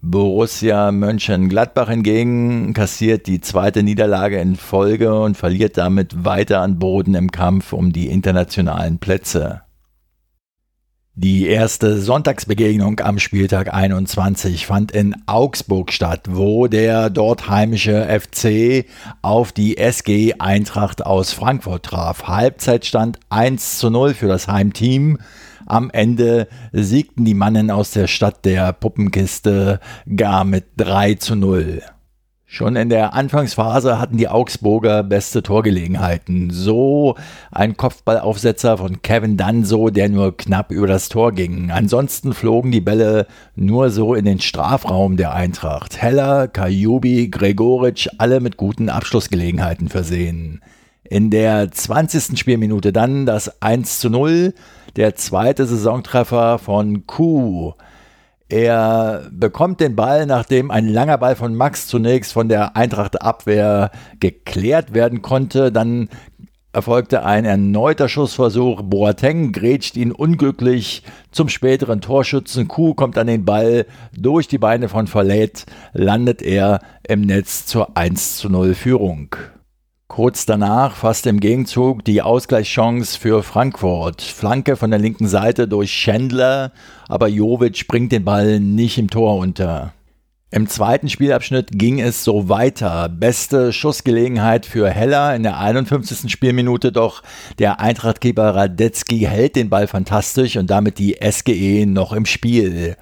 Borussia 0.00 0.92
Mönchengladbach 0.92 1.88
hingegen 1.88 2.74
kassiert 2.74 3.26
die 3.26 3.40
zweite 3.40 3.82
Niederlage 3.82 4.38
in 4.38 4.56
Folge 4.56 5.18
und 5.18 5.36
verliert 5.36 5.78
damit 5.78 6.24
weiter 6.24 6.60
an 6.60 6.78
Boden 6.78 7.14
im 7.14 7.30
Kampf 7.30 7.72
um 7.72 7.92
die 7.92 8.08
internationalen 8.08 8.98
Plätze. 8.98 9.62
Die 11.16 11.46
erste 11.46 12.00
Sonntagsbegegnung 12.00 12.98
am 12.98 13.20
Spieltag 13.20 13.72
21 13.72 14.66
fand 14.66 14.90
in 14.90 15.14
Augsburg 15.26 15.92
statt, 15.92 16.22
wo 16.28 16.66
der 16.66 17.08
dort 17.08 17.48
heimische 17.48 18.08
FC 18.08 18.84
auf 19.22 19.52
die 19.52 19.78
SG 19.78 20.34
Eintracht 20.40 21.06
aus 21.06 21.32
Frankfurt 21.32 21.84
traf. 21.84 22.24
Halbzeitstand 22.24 23.20
1 23.30 23.78
zu 23.78 23.90
0 23.90 24.14
für 24.14 24.26
das 24.26 24.48
Heimteam. 24.48 25.18
Am 25.66 25.90
Ende 25.90 26.48
siegten 26.72 27.24
die 27.24 27.34
Mannen 27.34 27.70
aus 27.70 27.92
der 27.92 28.06
Stadt 28.06 28.44
der 28.44 28.72
Puppenkiste 28.72 29.80
gar 30.16 30.44
mit 30.44 30.64
3 30.76 31.14
zu 31.14 31.36
0. 31.36 31.82
Schon 32.54 32.76
in 32.76 32.88
der 32.88 33.14
Anfangsphase 33.14 33.98
hatten 33.98 34.16
die 34.16 34.28
Augsburger 34.28 35.02
beste 35.02 35.42
Torgelegenheiten. 35.42 36.50
So 36.50 37.16
ein 37.50 37.76
Kopfballaufsetzer 37.76 38.78
von 38.78 39.02
Kevin 39.02 39.36
Danso, 39.36 39.90
der 39.90 40.08
nur 40.08 40.36
knapp 40.36 40.70
über 40.70 40.86
das 40.86 41.08
Tor 41.08 41.32
ging. 41.32 41.72
Ansonsten 41.72 42.32
flogen 42.32 42.70
die 42.70 42.80
Bälle 42.80 43.26
nur 43.56 43.90
so 43.90 44.14
in 44.14 44.24
den 44.24 44.40
Strafraum 44.40 45.16
der 45.16 45.34
Eintracht. 45.34 46.00
Heller, 46.00 46.46
Kajubi, 46.46 47.28
Gregoritsch, 47.28 48.08
alle 48.18 48.38
mit 48.38 48.56
guten 48.56 48.88
Abschlussgelegenheiten 48.88 49.88
versehen. 49.88 50.60
In 51.02 51.30
der 51.30 51.72
20. 51.72 52.38
Spielminute 52.38 52.92
dann 52.92 53.26
das 53.26 53.62
1 53.62 53.98
zu 53.98 54.10
0, 54.10 54.54
der 54.96 55.14
zweite 55.14 55.66
Saisontreffer 55.66 56.58
von 56.58 57.06
Kuh. 57.06 57.72
Er 58.48 59.28
bekommt 59.32 59.80
den 59.80 59.96
Ball, 59.96 60.26
nachdem 60.26 60.70
ein 60.70 60.86
langer 60.86 61.18
Ball 61.18 61.34
von 61.34 61.54
Max 61.54 61.88
zunächst 61.88 62.32
von 62.32 62.48
der 62.48 62.76
Eintracht 62.76 63.22
Abwehr 63.22 63.90
geklärt 64.20 64.94
werden 64.94 65.22
konnte. 65.22 65.72
Dann 65.72 66.08
erfolgte 66.72 67.24
ein 67.24 67.44
erneuter 67.44 68.08
Schussversuch. 68.08 68.82
Boateng 68.82 69.52
grätscht 69.52 69.96
ihn 69.96 70.12
unglücklich 70.12 71.02
zum 71.30 71.48
späteren 71.48 72.00
Torschützen. 72.00 72.68
Kuh 72.68 72.94
kommt 72.94 73.16
an 73.16 73.28
den 73.28 73.44
Ball 73.44 73.86
durch 74.16 74.48
die 74.48 74.58
Beine 74.58 74.88
von 74.88 75.06
Verlet, 75.06 75.64
landet 75.92 76.42
er 76.42 76.80
im 77.06 77.22
Netz 77.22 77.66
zur 77.66 77.96
1 77.96 78.36
zu 78.36 78.48
0 78.48 78.74
Führung. 78.74 79.34
Kurz 80.06 80.44
danach 80.44 80.96
fast 80.96 81.26
im 81.26 81.40
Gegenzug 81.40 82.04
die 82.04 82.20
Ausgleichschance 82.20 83.18
für 83.18 83.42
Frankfurt. 83.42 84.20
Flanke 84.20 84.76
von 84.76 84.90
der 84.90 85.00
linken 85.00 85.26
Seite 85.26 85.66
durch 85.66 85.90
Schändler, 85.92 86.72
aber 87.08 87.26
Jovic 87.26 87.88
bringt 87.88 88.12
den 88.12 88.24
Ball 88.24 88.60
nicht 88.60 88.98
im 88.98 89.08
Tor 89.08 89.38
unter. 89.38 89.94
Im 90.50 90.68
zweiten 90.68 91.08
Spielabschnitt 91.08 91.70
ging 91.72 92.00
es 92.00 92.22
so 92.22 92.48
weiter. 92.48 93.08
Beste 93.08 93.72
Schussgelegenheit 93.72 94.66
für 94.66 94.88
Heller 94.88 95.34
in 95.34 95.42
der 95.42 95.58
51. 95.58 96.30
Spielminute, 96.30 96.92
doch 96.92 97.22
der 97.58 97.80
Eintrachtgeber 97.80 98.54
Radetzky 98.54 99.20
hält 99.20 99.56
den 99.56 99.70
Ball 99.70 99.88
fantastisch 99.88 100.56
und 100.56 100.70
damit 100.70 100.98
die 100.98 101.16
SGE 101.28 101.86
noch 101.86 102.12
im 102.12 102.26
Spiel. 102.26 102.96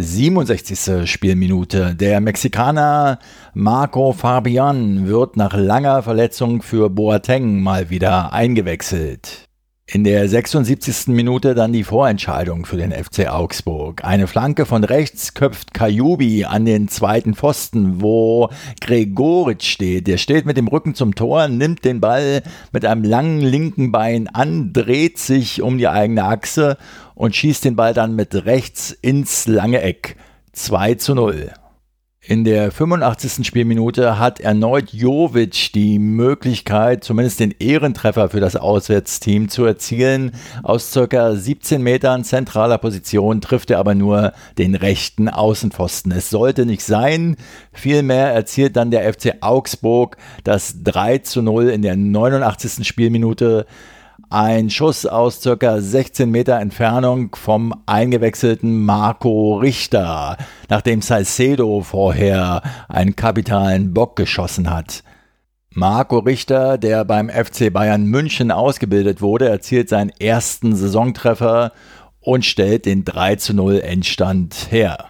67. 0.00 1.10
Spielminute. 1.10 1.96
Der 1.96 2.20
Mexikaner 2.20 3.18
Marco 3.52 4.12
Fabian 4.12 5.08
wird 5.08 5.36
nach 5.36 5.54
langer 5.54 6.04
Verletzung 6.04 6.62
für 6.62 6.88
Boateng 6.88 7.60
mal 7.60 7.90
wieder 7.90 8.32
eingewechselt. 8.32 9.47
In 9.90 10.04
der 10.04 10.28
76. 10.28 11.06
Minute 11.06 11.54
dann 11.54 11.72
die 11.72 11.82
Vorentscheidung 11.82 12.66
für 12.66 12.76
den 12.76 12.92
FC 12.92 13.26
Augsburg. 13.30 14.04
Eine 14.04 14.26
Flanke 14.26 14.66
von 14.66 14.84
rechts 14.84 15.32
köpft 15.32 15.72
Kajubi 15.72 16.44
an 16.44 16.66
den 16.66 16.88
zweiten 16.88 17.34
Pfosten, 17.34 18.02
wo 18.02 18.50
Gregoritsch 18.82 19.66
steht. 19.66 20.06
Der 20.06 20.18
steht 20.18 20.44
mit 20.44 20.58
dem 20.58 20.68
Rücken 20.68 20.94
zum 20.94 21.14
Tor, 21.14 21.48
nimmt 21.48 21.86
den 21.86 22.02
Ball 22.02 22.42
mit 22.70 22.84
einem 22.84 23.02
langen 23.02 23.40
linken 23.40 23.90
Bein 23.90 24.28
an, 24.28 24.74
dreht 24.74 25.16
sich 25.16 25.62
um 25.62 25.78
die 25.78 25.88
eigene 25.88 26.24
Achse 26.24 26.76
und 27.14 27.34
schießt 27.34 27.64
den 27.64 27.74
Ball 27.74 27.94
dann 27.94 28.14
mit 28.14 28.34
rechts 28.44 28.90
ins 28.90 29.46
lange 29.46 29.80
Eck. 29.80 30.16
2 30.52 30.96
zu 30.96 31.14
0. 31.14 31.50
In 32.28 32.44
der 32.44 32.70
85. 32.70 33.46
Spielminute 33.46 34.18
hat 34.18 34.38
erneut 34.38 34.92
Jovic 34.92 35.72
die 35.72 35.98
Möglichkeit, 35.98 37.02
zumindest 37.02 37.40
den 37.40 37.54
Ehrentreffer 37.58 38.28
für 38.28 38.40
das 38.40 38.54
Auswärtsteam 38.54 39.48
zu 39.48 39.64
erzielen. 39.64 40.32
Aus 40.62 40.92
circa 40.92 41.34
17 41.34 41.82
Metern 41.82 42.24
zentraler 42.24 42.76
Position 42.76 43.40
trifft 43.40 43.70
er 43.70 43.78
aber 43.78 43.94
nur 43.94 44.34
den 44.58 44.74
rechten 44.74 45.30
Außenpfosten. 45.30 46.12
Es 46.12 46.28
sollte 46.28 46.66
nicht 46.66 46.84
sein. 46.84 47.36
Vielmehr 47.72 48.30
erzielt 48.34 48.76
dann 48.76 48.90
der 48.90 49.10
FC 49.10 49.36
Augsburg 49.40 50.18
das 50.44 50.82
3 50.84 51.18
zu 51.20 51.40
0 51.40 51.70
in 51.70 51.80
der 51.80 51.96
89. 51.96 52.86
Spielminute. 52.86 53.64
Ein 54.30 54.68
Schuss 54.68 55.06
aus 55.06 55.40
circa 55.40 55.80
16 55.80 56.30
Meter 56.30 56.60
Entfernung 56.60 57.34
vom 57.34 57.74
eingewechselten 57.86 58.84
Marco 58.84 59.56
Richter, 59.56 60.36
nachdem 60.68 61.00
Salcedo 61.00 61.80
vorher 61.80 62.60
einen 62.88 63.16
kapitalen 63.16 63.94
Bock 63.94 64.16
geschossen 64.16 64.68
hat. 64.68 65.02
Marco 65.70 66.18
Richter, 66.18 66.76
der 66.76 67.06
beim 67.06 67.30
FC 67.30 67.72
Bayern 67.72 68.04
München 68.04 68.50
ausgebildet 68.50 69.22
wurde, 69.22 69.48
erzielt 69.48 69.88
seinen 69.88 70.10
ersten 70.10 70.76
Saisontreffer 70.76 71.72
und 72.20 72.44
stellt 72.44 72.84
den 72.84 73.06
3 73.06 73.36
zu 73.36 73.54
0 73.54 73.80
Endstand 73.80 74.68
her. 74.70 75.06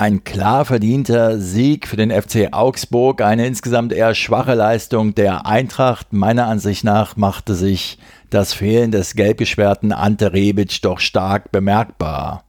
Ein 0.00 0.22
klar 0.22 0.64
verdienter 0.64 1.40
Sieg 1.40 1.88
für 1.88 1.96
den 1.96 2.12
FC 2.12 2.52
Augsburg, 2.52 3.20
eine 3.20 3.48
insgesamt 3.48 3.92
eher 3.92 4.14
schwache 4.14 4.54
Leistung 4.54 5.16
der 5.16 5.44
Eintracht. 5.44 6.12
Meiner 6.12 6.46
Ansicht 6.46 6.84
nach 6.84 7.16
machte 7.16 7.56
sich 7.56 7.98
das 8.30 8.52
Fehlen 8.52 8.90
des 8.90 9.14
gelbgeschwerten 9.14 9.92
Ante 9.92 10.32
Rebic 10.32 10.82
doch 10.82 11.00
stark 11.00 11.50
bemerkbar. 11.50 12.44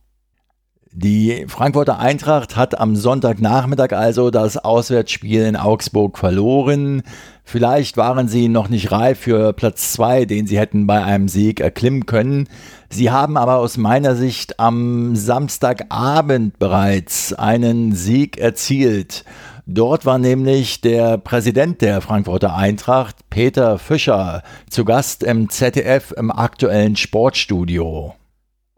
Die 0.91 1.45
Frankfurter 1.47 1.99
Eintracht 1.99 2.55
hat 2.55 2.79
am 2.79 2.95
Sonntagnachmittag 2.95 3.93
also 3.93 4.31
das 4.31 4.57
Auswärtsspiel 4.57 5.43
in 5.43 5.55
Augsburg 5.55 6.17
verloren. 6.17 7.03
Vielleicht 7.43 7.95
waren 7.95 8.27
sie 8.27 8.49
noch 8.49 8.69
nicht 8.69 8.91
reif 8.91 9.19
für 9.19 9.53
Platz 9.53 9.93
2, 9.93 10.25
den 10.25 10.47
sie 10.47 10.57
hätten 10.57 10.87
bei 10.87 11.03
einem 11.03 11.27
Sieg 11.27 11.59
erklimmen 11.59 12.07
können. 12.07 12.47
Sie 12.89 13.11
haben 13.11 13.37
aber 13.37 13.57
aus 13.57 13.77
meiner 13.77 14.15
Sicht 14.15 14.59
am 14.59 15.15
Samstagabend 15.15 16.57
bereits 16.57 17.33
einen 17.33 17.93
Sieg 17.93 18.39
erzielt. 18.39 19.25
Dort 19.71 20.07
war 20.07 20.17
nämlich 20.17 20.81
der 20.81 21.19
Präsident 21.19 21.81
der 21.81 22.01
Frankfurter 22.01 22.55
Eintracht, 22.55 23.17
Peter 23.29 23.77
Fischer, 23.77 24.41
zu 24.67 24.83
Gast 24.83 25.21
im 25.21 25.47
ZDF 25.47 26.11
im 26.17 26.31
aktuellen 26.31 26.95
Sportstudio. 26.95 28.15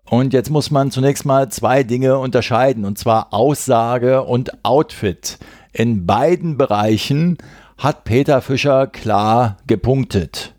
Und 0.03 0.33
jetzt 0.33 0.49
muss 0.49 0.69
man 0.69 0.91
zunächst 0.91 1.25
mal 1.25 1.47
zwei 1.47 1.83
Dinge 1.83 2.17
unterscheiden, 2.17 2.83
und 2.83 2.97
zwar 2.97 3.33
Aussage 3.33 4.23
und 4.23 4.65
Outfit. 4.65 5.37
In 5.71 6.05
beiden 6.05 6.57
Bereichen 6.57 7.37
hat 7.77 8.03
Peter 8.03 8.41
Fischer 8.41 8.85
klar 8.87 9.59
gepunktet. 9.67 10.53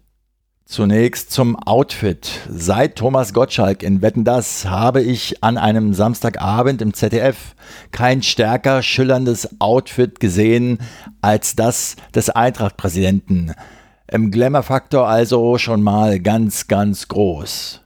Zunächst 0.72 1.30
zum 1.30 1.54
Outfit. 1.58 2.30
Seit 2.48 2.96
Thomas 2.96 3.34
Gottschalk 3.34 3.82
in 3.82 4.00
Wetten 4.00 4.24
das 4.24 4.64
habe 4.64 5.02
ich 5.02 5.44
an 5.44 5.58
einem 5.58 5.92
Samstagabend 5.92 6.80
im 6.80 6.94
ZDF 6.94 7.54
kein 7.90 8.22
stärker 8.22 8.82
schillerndes 8.82 9.60
Outfit 9.60 10.18
gesehen 10.18 10.78
als 11.20 11.56
das 11.56 11.96
des 12.14 12.30
Eintracht-Präsidenten. 12.30 13.52
Im 14.08 14.30
Glamour-Faktor 14.30 15.06
also 15.06 15.58
schon 15.58 15.82
mal 15.82 16.20
ganz, 16.20 16.68
ganz 16.68 17.06
groß. 17.06 17.82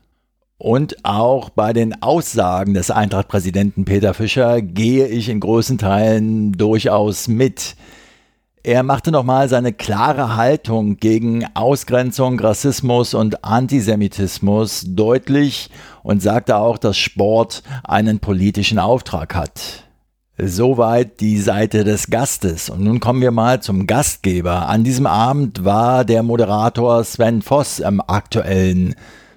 Und 0.57 1.03
auch 1.03 1.49
bei 1.49 1.73
den 1.73 2.01
Aussagen 2.01 2.73
des 2.73 2.89
Eintracht-Präsidenten 2.89 3.83
Peter 3.83 4.13
Fischer 4.13 4.61
gehe 4.61 5.07
ich 5.07 5.27
in 5.27 5.41
großen 5.41 5.77
Teilen 5.77 6.53
durchaus 6.53 7.27
mit. 7.27 7.75
Er 8.67 8.83
machte 8.83 9.13
nochmal 9.13 9.47
seine 9.47 9.71
klare 9.71 10.35
Haltung 10.35 10.97
gegen 10.97 11.45
Ausgrenzung, 11.53 12.37
Rassismus 12.37 13.13
und 13.13 13.45
Antisemitismus 13.45 14.83
deutlich 14.89 15.69
und 16.03 16.21
sagte 16.21 16.57
auch, 16.57 16.77
dass 16.77 16.97
Sport 16.97 17.63
einen 17.85 18.19
politischen 18.19 18.77
Auftrag 18.77 19.35
hat. 19.35 19.85
Soweit 20.37 21.21
die 21.21 21.37
Seite 21.37 21.85
des 21.85 22.09
Gastes. 22.09 22.69
Und 22.69 22.83
nun 22.83 22.99
kommen 22.99 23.21
wir 23.21 23.31
mal 23.31 23.61
zum 23.61 23.87
Gastgeber. 23.87 24.67
An 24.67 24.83
diesem 24.83 25.05
Abend 25.05 25.63
war 25.63 26.03
der 26.03 26.21
Moderator 26.21 27.05
Sven 27.05 27.41
Voss 27.41 27.79
im 27.79 28.01
aktuellen 28.05 28.95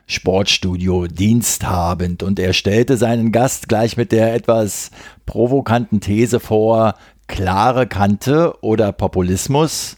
Sportstudio 0.09 1.07
diensthabend 1.07 2.25
und 2.25 2.41
er 2.41 2.53
stellte 2.53 2.97
seinen 2.97 3.31
Gast 3.31 3.69
gleich 3.69 3.97
mit 3.97 4.11
der 4.11 4.35
etwas 4.35 4.91
provokanten 5.25 6.01
These 6.01 6.41
vor, 6.41 6.97
klare 7.31 7.87
Kante 7.87 8.55
oder 8.61 8.91
Populismus. 8.93 9.97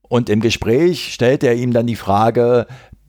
Und 0.00 0.30
im 0.30 0.40
Gespräch 0.40 1.12
stellte 1.12 1.46
er 1.46 1.54
ihm 1.54 1.72
dann 1.72 1.86
die 1.86 1.96
Frage, 1.96 2.66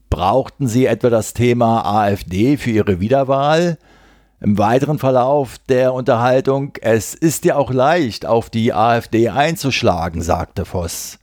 brauchten 0.10 0.68
Sie 0.68 0.86
etwa 0.86 1.10
das 1.10 1.34
Thema 1.34 1.86
AfD 1.86 2.58
für 2.58 2.72
Ihre 2.72 3.00
Wiederwahl? 3.00 3.78
Im 4.42 4.58
weiteren 4.58 5.00
Verlauf 5.00 5.58
der 5.70 5.94
Unterhaltung, 5.94 6.74
es 6.82 7.14
ist 7.14 7.46
ja 7.46 7.56
auch 7.56 7.72
leicht, 7.72 8.26
auf 8.26 8.50
die 8.50 8.74
AfD 8.74 9.30
einzuschlagen, 9.30 10.22
sagte 10.22 10.66
Voss 10.66 11.20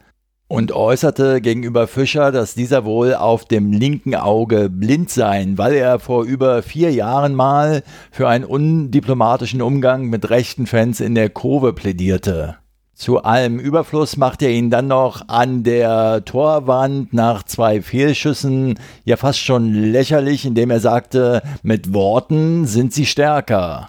und 0.51 0.73
äußerte 0.73 1.41
gegenüber 1.41 1.87
Fischer, 1.87 2.33
dass 2.33 2.57
dieser 2.57 2.85
wohl 2.85 3.15
auf 3.15 3.45
dem 3.45 3.73
linken 3.73 4.17
Auge 4.17 4.69
blind 4.69 5.09
sei, 5.09 5.47
weil 5.55 5.75
er 5.75 6.01
vor 6.01 6.25
über 6.25 6.65
vier 6.65 6.91
Jahren 6.91 7.37
mal 7.37 7.85
für 8.11 8.29
einen 8.29 8.45
undiplomatischen 8.45 9.63
Umgang 9.63 10.07
mit 10.07 10.29
rechten 10.29 10.67
Fans 10.67 10.99
in 10.99 11.15
der 11.15 11.31
Kurve 11.31 11.73
plädierte. 11.73 12.57
Zu 12.95 13.23
allem 13.23 13.61
Überfluss 13.61 14.17
machte 14.17 14.47
er 14.47 14.51
ihn 14.51 14.71
dann 14.71 14.89
noch 14.89 15.29
an 15.29 15.63
der 15.63 16.25
Torwand 16.25 17.13
nach 17.13 17.45
zwei 17.45 17.81
Fehlschüssen 17.81 18.77
ja 19.05 19.17
fast 19.17 19.39
schon 19.39 19.73
lächerlich, 19.73 20.45
indem 20.45 20.71
er 20.71 20.81
sagte, 20.81 21.43
mit 21.63 21.95
Worten 21.95 22.67
sind 22.67 22.93
sie 22.93 23.07
stärker. 23.07 23.89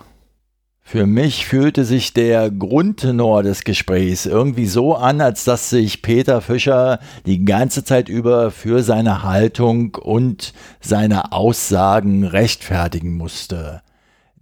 Für 0.84 1.06
mich 1.06 1.46
fühlte 1.46 1.86
sich 1.86 2.14
der 2.14 2.52
Grundtenor 2.52 3.44
des 3.44 3.64
Gesprächs 3.64 4.26
irgendwie 4.26 4.66
so 4.66 4.96
an, 4.96 5.22
als 5.22 5.46
dass 5.46 5.70
sich 5.70 6.02
Peter 6.02 6.42
Fischer 6.42 7.00
die 7.26 7.46
ganze 7.46 7.86
Zeit 7.86 8.10
über 8.10 8.52
für 8.52 8.84
seine 8.84 9.24
Haltung 9.24 9.96
und 9.96 10.54
seine 10.82 11.32
Aussagen 11.32 12.26
rechtfertigen 12.26 13.16
musste. 13.16 13.82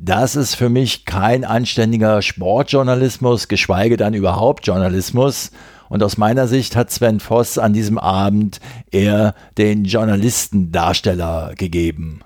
Das 0.02 0.38
ist 0.38 0.56
für 0.56 0.70
mich 0.70 1.04
kein 1.06 1.44
anständiger 1.44 2.22
Sportjournalismus, 2.22 3.50
geschweige 3.50 3.98
dann 3.98 4.14
überhaupt 4.14 4.66
Journalismus. 4.66 5.52
Und 5.90 6.02
aus 6.04 6.18
meiner 6.18 6.48
Sicht 6.48 6.76
hat 6.76 6.90
Sven 6.90 7.20
Voss 7.20 7.58
an 7.58 7.74
diesem 7.74 7.98
Abend 7.98 8.62
eher 8.92 9.36
den 9.58 9.84
Journalistendarsteller 9.84 11.54
gegeben. 11.58 12.22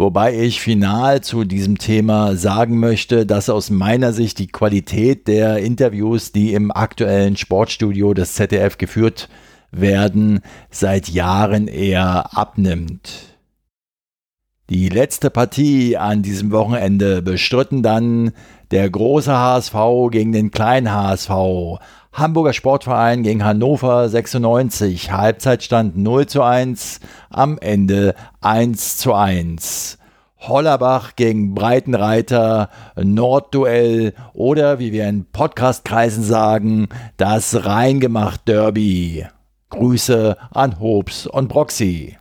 Wobei 0.00 0.34
ich 0.34 0.62
final 0.62 1.20
zu 1.20 1.44
diesem 1.44 1.76
Thema 1.76 2.34
sagen 2.34 2.80
möchte, 2.80 3.26
dass 3.26 3.50
aus 3.50 3.68
meiner 3.68 4.14
Sicht 4.14 4.38
die 4.38 4.46
Qualität 4.46 5.28
der 5.28 5.58
Interviews, 5.58 6.32
die 6.32 6.54
im 6.54 6.70
aktuellen 6.70 7.36
Sportstudio 7.36 8.14
des 8.14 8.32
ZDF 8.32 8.78
geführt 8.78 9.28
werden, 9.72 10.40
seit 10.70 11.10
Jahren 11.10 11.68
eher 11.68 12.34
abnimmt. 12.34 13.36
Die 14.70 14.88
letzte 14.88 15.28
Partie 15.28 15.98
an 15.98 16.22
diesem 16.22 16.50
Wochenende 16.50 17.20
bestritten 17.20 17.82
dann 17.82 18.32
der 18.70 18.88
große 18.88 19.36
HSV 19.36 19.74
gegen 20.10 20.32
den 20.32 20.50
kleinen 20.50 20.90
HSV. 20.90 21.78
Hamburger 22.12 22.52
Sportverein 22.52 23.22
gegen 23.22 23.44
Hannover 23.44 24.08
96. 24.08 25.12
Halbzeitstand 25.12 25.96
0 25.96 26.26
zu 26.26 26.42
1, 26.42 27.00
am 27.30 27.56
Ende 27.58 28.14
1 28.40 28.96
zu 28.96 29.14
1. 29.14 29.96
Hollerbach 30.40 31.14
gegen 31.16 31.54
Breitenreiter, 31.54 32.70
Nordduell 32.96 34.14
oder 34.32 34.78
wie 34.78 34.90
wir 34.92 35.08
in 35.08 35.26
Podcastkreisen 35.26 36.24
sagen, 36.24 36.88
das 37.16 37.64
Reingemacht 37.64 38.48
Derby. 38.48 39.26
Grüße 39.68 40.36
an 40.50 40.80
Hobbs 40.80 41.26
und 41.26 41.48
Broxy. 41.48 42.19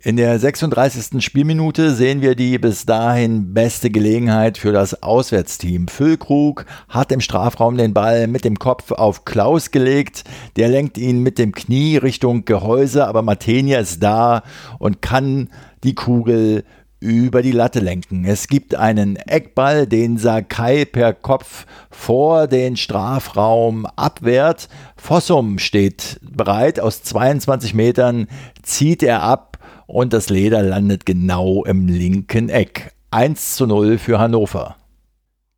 In 0.00 0.16
der 0.16 0.38
36. 0.38 1.24
Spielminute 1.24 1.92
sehen 1.92 2.22
wir 2.22 2.36
die 2.36 2.56
bis 2.58 2.86
dahin 2.86 3.52
beste 3.52 3.90
Gelegenheit 3.90 4.56
für 4.56 4.70
das 4.70 5.02
Auswärtsteam. 5.02 5.88
Füllkrug 5.88 6.66
hat 6.88 7.10
im 7.10 7.20
Strafraum 7.20 7.76
den 7.76 7.94
Ball 7.94 8.28
mit 8.28 8.44
dem 8.44 8.60
Kopf 8.60 8.92
auf 8.92 9.24
Klaus 9.24 9.72
gelegt. 9.72 10.22
Der 10.54 10.68
lenkt 10.68 10.98
ihn 10.98 11.24
mit 11.24 11.36
dem 11.36 11.50
Knie 11.50 11.96
Richtung 11.96 12.44
Gehäuse, 12.44 13.08
aber 13.08 13.22
Matenia 13.22 13.80
ist 13.80 14.00
da 14.00 14.44
und 14.78 15.02
kann 15.02 15.50
die 15.82 15.96
Kugel 15.96 16.62
über 17.00 17.42
die 17.42 17.52
Latte 17.52 17.80
lenken. 17.80 18.24
Es 18.24 18.46
gibt 18.46 18.76
einen 18.76 19.16
Eckball, 19.16 19.88
den 19.88 20.16
Sakai 20.16 20.84
per 20.84 21.12
Kopf 21.12 21.66
vor 21.90 22.46
den 22.46 22.76
Strafraum 22.76 23.86
abwehrt. 23.96 24.68
Fossum 24.96 25.58
steht 25.58 26.20
bereit. 26.22 26.78
Aus 26.80 27.02
22 27.02 27.74
Metern 27.74 28.28
zieht 28.62 29.02
er 29.02 29.22
ab 29.22 29.47
und 29.88 30.12
das 30.12 30.28
Leder 30.28 30.62
landet 30.62 31.06
genau 31.06 31.64
im 31.64 31.88
linken 31.88 32.50
Eck. 32.50 32.92
1 33.10 33.56
zu 33.56 33.66
0 33.66 33.96
für 33.96 34.18
Hannover. 34.18 34.76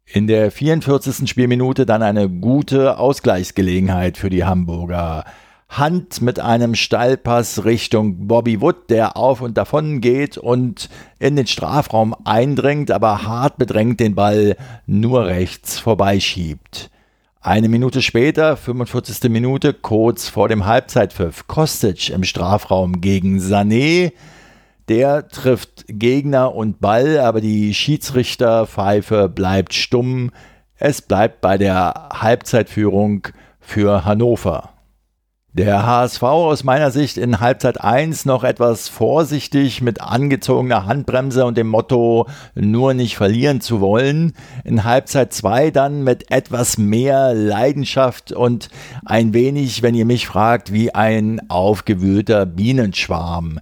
In 0.07 0.29
der 0.29 0.53
44. 0.53 1.29
Spielminute 1.29 1.85
dann 1.85 2.03
eine 2.03 2.29
gute 2.29 2.99
Ausgleichsgelegenheit 2.99 4.17
für 4.17 4.31
die 4.31 4.45
Hamburger. 4.45 5.25
Hand 5.69 6.23
mit 6.23 6.39
einem 6.39 6.77
Steilpass 6.77 7.65
Richtung 7.65 8.29
Bobby 8.29 8.61
Wood, 8.61 8.89
der 8.89 9.17
auf 9.17 9.41
und 9.41 9.57
davon 9.59 10.01
geht 10.01 10.39
und 10.39 10.89
in 11.19 11.35
den 11.35 11.49
Strafraum 11.49 12.15
eindringt, 12.25 12.93
aber 12.93 13.25
hart 13.25 13.57
bedrängt 13.57 13.99
den 13.99 14.15
Ball 14.15 14.57
nur 14.87 15.27
rechts 15.27 15.81
vorbeischiebt. 15.81 16.91
Eine 17.43 17.71
Minute 17.71 18.03
später, 18.03 18.55
45. 18.55 19.31
Minute, 19.31 19.73
kurz 19.73 20.29
vor 20.29 20.51
dem 20.51 20.67
Halbzeitpfiff, 20.67 21.47
Kostic 21.47 22.11
im 22.11 22.23
Strafraum 22.23 23.01
gegen 23.01 23.39
Sané. 23.39 24.13
Der 24.91 25.27
trifft 25.27 25.87
Gegner 25.89 26.55
und 26.55 26.83
Ball, 26.83 27.19
aber 27.19 27.41
die 27.41 27.73
Schiedsrichterpfeife 27.73 29.31
bleibt 29.31 29.73
stumm. 29.73 30.33
Es 30.77 31.01
bleibt 31.01 31.41
bei 31.41 31.57
der 31.57 32.11
Halbzeitführung 32.13 33.29
für 33.59 34.05
Hannover. 34.05 34.70
Der 35.53 35.85
HSV 35.85 36.23
aus 36.23 36.63
meiner 36.63 36.93
Sicht 36.93 37.17
in 37.17 37.41
Halbzeit 37.41 37.81
1 37.81 38.25
noch 38.25 38.45
etwas 38.45 38.89
vorsichtig 38.89 39.83
mit 39.83 40.01
angezogener 40.01 40.87
Handbremse 40.87 41.45
und 41.45 41.59
dem 41.59 41.67
Motto 41.67 42.29
nur 42.55 42.95
nicht 42.95 43.17
verlieren 43.17 43.61
zu 43.61 43.81
wollen. 43.81 44.35
In 44.63 44.85
Halbzeit 44.85 45.33
2 45.33 45.73
dann 45.73 46.05
mit 46.05 46.31
etwas 46.31 46.79
mehr 46.79 47.35
Leidenschaft 47.35 48.31
und 48.31 48.69
ein 49.05 49.35
wenig, 49.35 49.83
wenn 49.83 49.97
ihr 49.97 50.05
mich 50.05 50.29
fragt, 50.29 50.73
wie 50.73 50.95
ein 50.95 51.41
aufgewühlter 51.51 52.47
Bienenschwarm. 52.47 53.59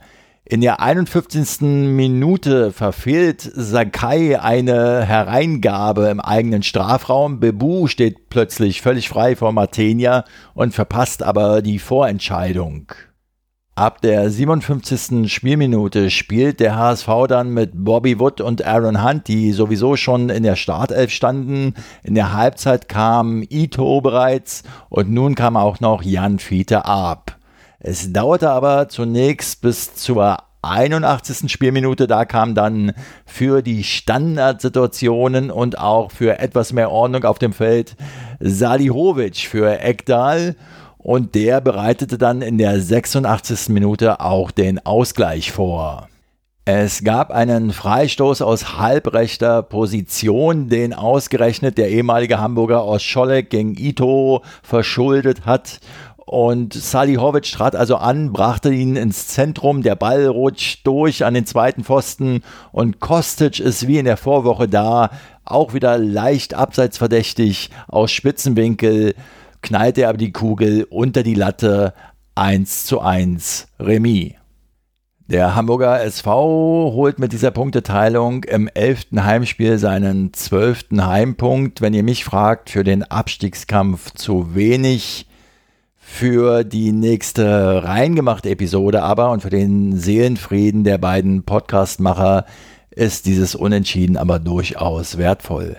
In 0.50 0.62
der 0.62 0.80
51. 0.80 1.60
Minute 1.60 2.72
verfehlt 2.72 3.42
Sakai 3.54 4.40
eine 4.40 5.04
Hereingabe 5.04 6.08
im 6.08 6.20
eigenen 6.20 6.62
Strafraum. 6.62 7.38
Bebu 7.38 7.86
steht 7.86 8.30
plötzlich 8.30 8.80
völlig 8.80 9.10
frei 9.10 9.36
vor 9.36 9.52
Martenia 9.52 10.24
und 10.54 10.72
verpasst 10.72 11.22
aber 11.22 11.60
die 11.60 11.78
Vorentscheidung. 11.78 12.92
Ab 13.74 14.00
der 14.00 14.30
57. 14.30 15.30
Spielminute 15.30 16.08
spielt 16.08 16.60
der 16.60 16.76
HSV 16.76 17.08
dann 17.28 17.50
mit 17.50 17.72
Bobby 17.74 18.18
Wood 18.18 18.40
und 18.40 18.64
Aaron 18.64 19.04
Hunt, 19.04 19.28
die 19.28 19.52
sowieso 19.52 19.96
schon 19.96 20.30
in 20.30 20.44
der 20.44 20.56
Startelf 20.56 21.10
standen. 21.10 21.74
In 22.02 22.14
der 22.14 22.32
Halbzeit 22.32 22.88
kam 22.88 23.44
Ito 23.50 24.00
bereits 24.00 24.62
und 24.88 25.10
nun 25.10 25.34
kam 25.34 25.58
auch 25.58 25.80
noch 25.80 26.02
Jan 26.02 26.38
Fiete 26.38 26.86
ab. 26.86 27.37
Es 27.80 28.12
dauerte 28.12 28.50
aber 28.50 28.88
zunächst 28.88 29.60
bis 29.60 29.94
zur 29.94 30.38
81. 30.62 31.50
Spielminute, 31.50 32.08
da 32.08 32.24
kam 32.24 32.56
dann 32.56 32.92
für 33.24 33.62
die 33.62 33.84
Standardsituationen 33.84 35.52
und 35.52 35.78
auch 35.78 36.10
für 36.10 36.40
etwas 36.40 36.72
mehr 36.72 36.90
Ordnung 36.90 37.22
auf 37.22 37.38
dem 37.38 37.52
Feld 37.52 37.94
Salihovic 38.40 39.36
für 39.36 39.80
Ekdal 39.80 40.56
und 40.98 41.36
der 41.36 41.60
bereitete 41.60 42.18
dann 42.18 42.42
in 42.42 42.58
der 42.58 42.80
86. 42.80 43.68
Minute 43.68 44.20
auch 44.20 44.50
den 44.50 44.84
Ausgleich 44.84 45.52
vor. 45.52 46.08
Es 46.70 47.02
gab 47.02 47.30
einen 47.30 47.72
Freistoß 47.72 48.42
aus 48.42 48.76
halbrechter 48.76 49.62
Position, 49.62 50.68
den 50.68 50.92
ausgerechnet 50.92 51.78
der 51.78 51.88
ehemalige 51.88 52.40
Hamburger 52.40 52.82
aus 52.82 53.02
Scholleck 53.02 53.48
gegen 53.48 53.74
Ito 53.78 54.42
verschuldet 54.62 55.46
hat 55.46 55.80
und 56.28 56.74
Salihovic 56.74 57.44
trat 57.44 57.74
also 57.74 57.96
an, 57.96 58.32
brachte 58.32 58.72
ihn 58.72 58.96
ins 58.96 59.28
Zentrum, 59.28 59.82
der 59.82 59.96
Ball 59.96 60.26
rutscht 60.26 60.86
durch 60.86 61.24
an 61.24 61.34
den 61.34 61.46
zweiten 61.46 61.84
Pfosten 61.84 62.42
und 62.70 63.00
Kostic 63.00 63.60
ist 63.60 63.88
wie 63.88 63.98
in 63.98 64.04
der 64.04 64.18
Vorwoche 64.18 64.68
da, 64.68 65.10
auch 65.44 65.72
wieder 65.72 65.96
leicht 65.96 66.52
abseitsverdächtig 66.52 67.70
aus 67.88 68.10
Spitzenwinkel, 68.10 69.14
knallt 69.62 69.96
er 69.96 70.10
aber 70.10 70.18
die 70.18 70.32
Kugel 70.32 70.86
unter 70.90 71.22
die 71.22 71.34
Latte 71.34 71.94
1 72.34 72.84
zu 72.84 73.00
1 73.00 73.68
Remis. 73.80 74.34
Der 75.28 75.54
Hamburger 75.54 76.02
SV 76.02 76.92
holt 76.94 77.18
mit 77.18 77.32
dieser 77.32 77.50
Punkteteilung 77.50 78.44
im 78.44 78.68
elften 78.68 79.24
Heimspiel 79.24 79.78
seinen 79.78 80.32
zwölften 80.32 81.06
Heimpunkt. 81.06 81.82
Wenn 81.82 81.92
ihr 81.92 82.02
mich 82.02 82.24
fragt, 82.24 82.70
für 82.70 82.82
den 82.82 83.02
Abstiegskampf 83.02 84.12
zu 84.12 84.54
wenig 84.54 85.27
für 86.10 86.64
die 86.64 86.90
nächste 86.90 87.84
reingemachte 87.84 88.50
Episode 88.50 89.02
aber 89.02 89.30
und 89.30 89.40
für 89.40 89.50
den 89.50 89.96
Seelenfrieden 89.96 90.82
der 90.82 90.98
beiden 90.98 91.44
Podcastmacher 91.44 92.44
ist 92.90 93.26
dieses 93.26 93.54
Unentschieden 93.54 94.16
aber 94.16 94.40
durchaus 94.40 95.16
wertvoll. 95.16 95.76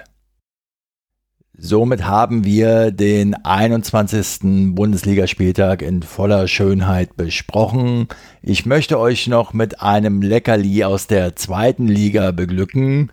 Somit 1.58 2.06
haben 2.06 2.46
wir 2.46 2.92
den 2.92 3.34
21. 3.34 4.76
Bundesligaspieltag 4.76 5.82
in 5.82 6.04
voller 6.04 6.48
Schönheit 6.48 7.18
besprochen. 7.18 8.08
Ich 8.42 8.66
möchte 8.66 8.98
euch 8.98 9.28
noch 9.28 9.52
mit 9.52 9.82
einem 9.82 10.22
Leckerli 10.22 10.86
aus 10.86 11.08
der 11.08 11.36
zweiten 11.36 11.88
Liga 11.88 12.32
beglücken. 12.32 13.12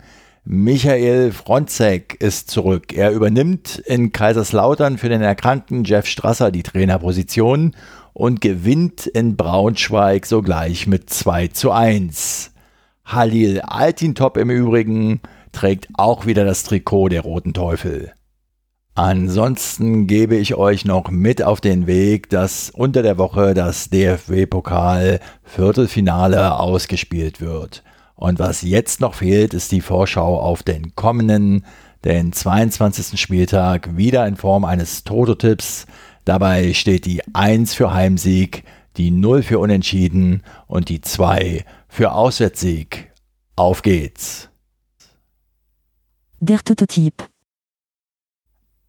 Michael 0.49 1.33
Fronzek 1.33 2.15
ist 2.21 2.49
zurück. 2.49 2.93
Er 2.93 3.11
übernimmt 3.11 3.79
in 3.79 4.13
Kaiserslautern 4.13 4.97
für 4.97 5.09
den 5.09 5.21
erkrankten 5.21 5.83
Jeff 5.83 6.05
Strasser 6.05 6.51
die 6.51 6.63
Trainerposition 6.63 7.75
und 8.13 8.39
gewinnt 8.39 9.07
in 9.07 9.35
Braunschweig 9.35 10.25
sogleich 10.25 10.87
mit 10.87 11.09
2 11.09 11.49
zu 11.49 11.71
1. 11.71 12.51
Halil 13.03 13.59
Altintop 13.59 14.37
im 14.37 14.49
Übrigen 14.49 15.19
trägt 15.51 15.89
auch 15.95 16.25
wieder 16.25 16.45
das 16.45 16.63
Trikot 16.63 17.09
der 17.09 17.23
Roten 17.23 17.53
Teufel. 17.53 18.13
Ansonsten 18.95 20.07
gebe 20.07 20.37
ich 20.37 20.55
euch 20.55 20.85
noch 20.85 21.11
mit 21.11 21.43
auf 21.43 21.59
den 21.59 21.87
Weg, 21.87 22.29
dass 22.29 22.69
unter 22.69 23.03
der 23.03 23.17
Woche 23.17 23.53
das 23.53 23.89
DFW-Pokal 23.89 25.19
Viertelfinale 25.43 26.57
ausgespielt 26.57 27.41
wird. 27.41 27.83
Und 28.17 28.39
was 28.39 28.63
jetzt 28.63 28.99
noch 28.99 29.13
fehlt, 29.13 29.53
ist 29.53 29.71
die 29.71 29.79
Vorschau 29.81 30.39
auf 30.39 30.63
den 30.63 30.95
kommenden, 30.95 31.63
den 32.03 32.33
22. 32.33 33.19
Spieltag, 33.19 33.95
wieder 33.95 34.27
in 34.27 34.35
Form 34.35 34.65
eines 34.65 35.03
Toto-Tipps. 35.03 35.85
Dabei 36.25 36.73
steht 36.73 37.05
die 37.05 37.21
1 37.33 37.75
für 37.75 37.93
Heimsieg, 37.93 38.63
die 38.97 39.11
0 39.11 39.43
für 39.43 39.59
Unentschieden 39.59 40.41
und 40.65 40.89
die 40.89 40.99
2 40.99 41.63
für 41.87 42.11
Auswärtssieg. 42.11 43.13
Auf 43.55 43.83
geht's! 43.83 44.49
Der 46.39 46.57
Tototyp. 46.59 47.29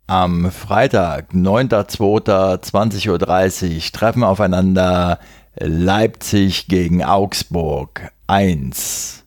Am 0.06 0.50
Freitag, 0.50 1.32
9.2.20.30 1.32 3.10
Uhr 3.10 3.92
treffen 3.92 4.24
aufeinander 4.24 5.18
Leipzig 5.60 6.68
gegen 6.68 7.02
Augsburg 7.02 8.12
1. 8.28 9.24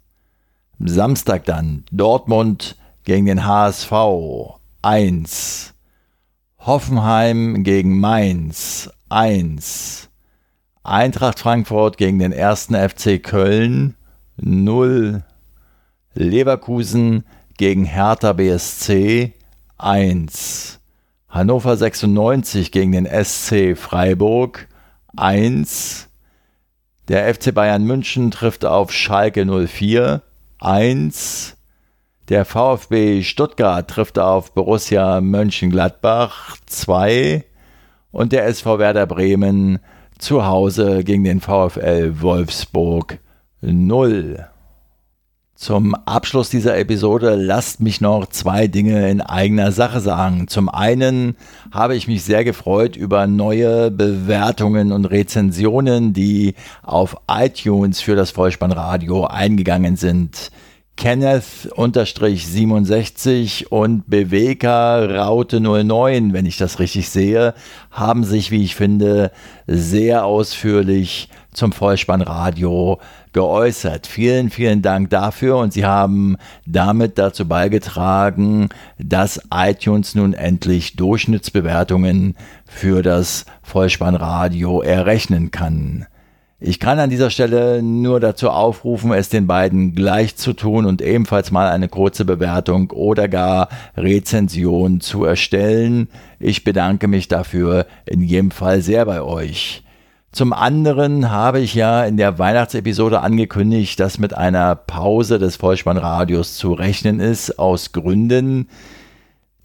Samstag 0.80 1.44
dann 1.44 1.84
Dortmund 1.92 2.78
gegen 3.04 3.26
den 3.26 3.46
HSV 3.46 3.92
1. 4.82 5.74
Hoffenheim 6.60 7.64
gegen 7.64 8.00
Mainz 8.00 8.90
1. 9.10 10.10
Eintracht 10.84 11.40
Frankfurt 11.40 11.98
gegen 11.98 12.20
den 12.20 12.34
1. 12.34 12.68
FC 12.68 13.22
Köln 13.22 13.96
0. 14.38 15.24
Leverkusen 16.14 17.26
gegen 17.58 17.84
Hertha 17.84 18.32
BSC 18.32 19.34
1. 19.78 20.80
Hannover 21.28 21.76
96 21.76 22.72
gegen 22.72 22.94
den 22.94 23.06
SC 23.06 23.76
Freiburg 23.78 24.70
1. 25.18 26.08
Der 27.08 27.34
FC 27.34 27.54
Bayern 27.54 27.84
München 27.84 28.30
trifft 28.30 28.64
auf 28.64 28.92
Schalke 28.92 29.46
04 29.46 30.22
1. 30.60 31.58
Der 32.30 32.46
VfB 32.46 33.24
Stuttgart 33.24 33.90
trifft 33.90 34.20
auf 34.20 34.54
Borussia 34.54 35.20
Mönchengladbach 35.20 36.58
2 36.68 37.44
und 38.12 38.32
der 38.32 38.46
SV 38.46 38.78
Werder 38.78 39.08
Bremen 39.08 39.80
zu 40.20 40.46
Hause 40.46 41.04
gegen 41.04 41.24
den 41.24 41.42
VfL 41.42 42.22
Wolfsburg 42.22 43.18
0. 43.62 44.51
Zum 45.62 45.94
Abschluss 45.94 46.50
dieser 46.50 46.76
Episode 46.76 47.36
lasst 47.36 47.82
mich 47.82 48.02
noch 48.02 48.26
zwei 48.26 48.66
Dinge 48.66 49.12
in 49.12 49.22
eigener 49.22 49.72
Sache 49.72 50.00
sagen. 50.00 50.48
Zum 50.48 50.70
einen 50.70 51.36
habe 51.72 51.96
ich 51.96 52.08
mich 52.08 52.24
sehr 52.24 52.44
gefreut 52.44 52.96
über 52.96 53.28
neue 53.28 53.92
Bewertungen 53.92 54.92
und 54.92 55.06
Rezensionen, 55.06 56.14
die 56.14 56.56
auf 56.82 57.16
iTunes 57.30 58.02
für 58.02 58.16
das 58.16 58.32
Vollspannradio 58.32 59.26
eingegangen 59.26 59.98
sind. 59.98 60.50
Kenneth-67 61.02 63.68
und 63.70 64.08
Beweka 64.08 65.04
Raute 65.04 65.60
09, 65.60 66.32
wenn 66.32 66.46
ich 66.46 66.58
das 66.58 66.78
richtig 66.78 67.10
sehe, 67.10 67.56
haben 67.90 68.24
sich, 68.24 68.52
wie 68.52 68.64
ich 68.64 68.76
finde, 68.76 69.32
sehr 69.66 70.26
ausführlich 70.26 71.28
zum 71.54 71.72
Vollspannradio 71.72 73.00
geäußert. 73.34 74.06
Vielen, 74.06 74.52
vielen 74.52 74.84
Dank 74.84 75.10
dafür 75.10 75.58
und 75.58 75.74
Sie 75.74 75.86
haben 75.86 76.38
damit 76.68 77.18
dazu 77.18 77.48
beigetragen, 77.48 78.70
dass 79.00 79.42
iTunes 79.52 80.14
nun 80.14 80.36
endlich 80.36 80.98
Durchschnittsbewertungen 80.98 82.36
für 82.68 83.02
das 83.02 83.46
Vollspannradio 83.64 84.84
errechnen 84.84 85.50
kann. 85.50 86.06
Ich 86.64 86.80
kann 86.80 87.00
an 87.00 87.10
dieser 87.10 87.32
Stelle 87.32 87.82
nur 87.82 88.20
dazu 88.20 88.52
aufrufen, 88.52 89.12
es 89.14 89.30
den 89.30 89.48
beiden 89.48 89.96
gleich 89.96 90.36
zu 90.36 90.54
tun 90.54 90.86
und 90.86 91.02
ebenfalls 91.02 91.50
mal 91.50 91.68
eine 91.72 91.90
kurze 91.90 92.24
Bewertung 92.24 92.92
oder 92.92 93.28
gar 93.28 93.68
Rezension 93.98 95.02
zu 95.02 95.26
erstellen. 95.26 96.08
Ich 96.40 96.64
bedanke 96.64 97.08
mich 97.08 97.28
dafür 97.28 97.88
in 98.06 98.22
jedem 98.22 98.52
Fall 98.52 98.84
sehr 98.84 99.08
bei 99.08 99.24
euch. 99.24 99.84
Zum 100.32 100.54
anderen 100.54 101.32
habe 101.32 101.60
ich 101.60 101.74
ja 101.74 102.06
in 102.06 102.18
der 102.18 102.38
Weihnachtsepisode 102.38 103.22
angekündigt, 103.22 104.00
dass 104.00 104.20
mit 104.20 104.38
einer 104.38 104.76
Pause 104.76 105.40
des 105.40 105.56
Vollspannradios 105.56 106.58
zu 106.58 106.74
rechnen 106.74 107.20
ist, 107.20 107.58
aus 107.58 107.92
Gründen, 107.92 108.68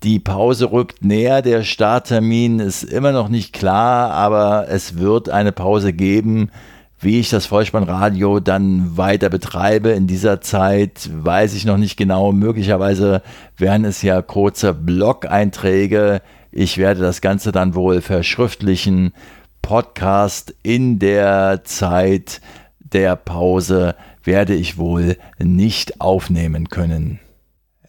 Die 0.03 0.19
Pause 0.19 0.73
rückt 0.73 1.05
näher, 1.05 1.43
der 1.43 1.63
Starttermin 1.63 2.59
ist 2.59 2.85
immer 2.85 3.13
noch 3.13 3.29
nicht 3.29 3.53
klar, 3.53 4.13
aber 4.13 4.67
es 4.69 4.99
wird 4.99 5.29
eine 5.29 5.53
Pause 5.53 5.93
geben. 5.93 6.51
Wie 6.99 7.21
ich 7.21 7.29
das 7.29 7.45
Vollspannradio 7.47 8.41
dann 8.41 8.97
weiter 8.97 9.29
betreibe 9.29 9.91
in 9.91 10.07
dieser 10.07 10.41
Zeit, 10.41 11.11
weiß 11.13 11.55
ich 11.55 11.67
noch 11.67 11.77
nicht 11.77 11.97
genau. 11.97 12.33
Möglicherweise 12.33 13.23
werden 13.59 13.85
es 13.85 14.01
ja 14.01 14.23
kurze 14.23 14.73
Blog-Einträge. 14.73 16.23
Ich 16.53 16.79
werde 16.79 17.03
das 17.03 17.21
Ganze 17.21 17.53
dann 17.53 17.75
wohl 17.75 18.01
verschriftlichen. 18.01 19.13
Podcast 19.61 20.55
in 20.63 20.99
der 20.99 21.63
Zeit 21.65 22.41
der 22.79 23.17
Pause 23.17 23.95
werde 24.23 24.55
ich 24.55 24.79
wohl 24.79 25.17
nicht 25.39 26.01
aufnehmen 26.01 26.69
können. 26.69 27.21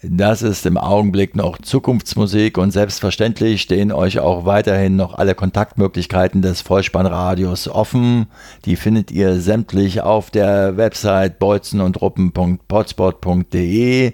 Das 0.04 0.44
ist 0.44 0.68
im 0.68 0.78
Augenblick 0.78 1.36
noch 1.36 1.60
Zukunftsmusik 1.60 2.60
und 2.60 2.70
selbstverständlich 2.70 3.64
stehen 3.64 3.92
euch 3.92 4.20
auch 4.20 4.46
weiterhin 4.46 4.96
noch 4.96 5.16
alle 5.16 5.34
Kontaktmöglichkeiten 5.34 6.44
des 6.44 6.62
Vollspannradios 6.62 7.68
offen. 7.68 8.28
Die 8.66 8.76
findet 8.76 9.10
ihr 9.10 9.42
sämtlich 9.42 10.02
auf 10.02 10.30
der 10.30 10.78
Website 10.78 11.40
bolzenundruppen.potspot.de. 11.40 14.14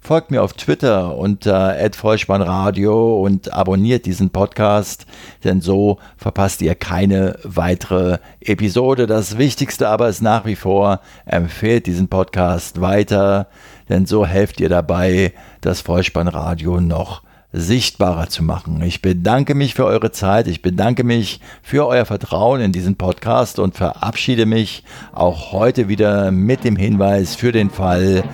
Folgt 0.00 0.30
mir 0.30 0.40
auf 0.42 0.52
Twitter 0.52 1.16
unter 1.16 1.74
@vollspannradio 1.92 3.24
und 3.24 3.52
abonniert 3.54 4.04
diesen 4.04 4.28
Podcast, 4.30 5.06
denn 5.42 5.62
so 5.62 5.98
verpasst 6.18 6.60
ihr 6.60 6.74
keine 6.74 7.38
weitere 7.42 8.18
Episode. 8.40 9.06
Das 9.06 9.38
Wichtigste 9.38 9.88
aber 9.88 10.10
ist 10.10 10.20
nach 10.20 10.44
wie 10.44 10.56
vor, 10.56 11.00
empfehlt 11.24 11.86
diesen 11.86 12.08
Podcast 12.08 12.82
weiter 12.82 13.48
denn 13.88 14.06
so 14.06 14.26
helft 14.26 14.60
ihr 14.60 14.68
dabei, 14.68 15.32
das 15.60 15.80
Vollspannradio 15.80 16.80
noch 16.80 17.22
sichtbarer 17.54 18.28
zu 18.28 18.42
machen. 18.42 18.82
Ich 18.82 19.00
bedanke 19.00 19.54
mich 19.54 19.74
für 19.74 19.84
eure 19.84 20.10
Zeit, 20.10 20.48
ich 20.48 20.60
bedanke 20.60 21.04
mich 21.04 21.40
für 21.62 21.86
euer 21.86 22.04
Vertrauen 22.04 22.60
in 22.60 22.72
diesen 22.72 22.96
Podcast 22.96 23.60
und 23.60 23.76
verabschiede 23.76 24.44
mich 24.44 24.82
auch 25.12 25.52
heute 25.52 25.88
wieder 25.88 26.32
mit 26.32 26.64
dem 26.64 26.74
Hinweis 26.74 27.36
für 27.36 27.52
den 27.52 27.70
Fall, 27.70 28.24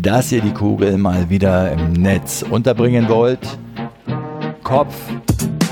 dass 0.00 0.30
ihr 0.30 0.40
die 0.40 0.54
Kugel 0.54 0.96
mal 0.96 1.28
wieder 1.28 1.72
im 1.72 1.92
Netz 1.92 2.44
unterbringen 2.48 3.08
wollt. 3.08 3.58
Kopf, 4.62 4.94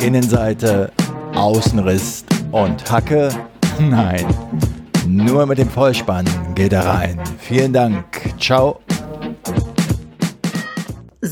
Innenseite, 0.01 0.91
Außenriss 1.37 2.25
und 2.51 2.91
Hacke? 2.91 3.29
Nein, 3.79 4.27
nur 5.07 5.47
mit 5.47 5.59
dem 5.59 5.71
Vollspann 5.71 6.27
geht 6.57 6.73
er 6.73 6.87
rein. 6.87 7.21
Vielen 7.39 7.73
Dank. 7.73 8.05
Ciao. 8.41 8.81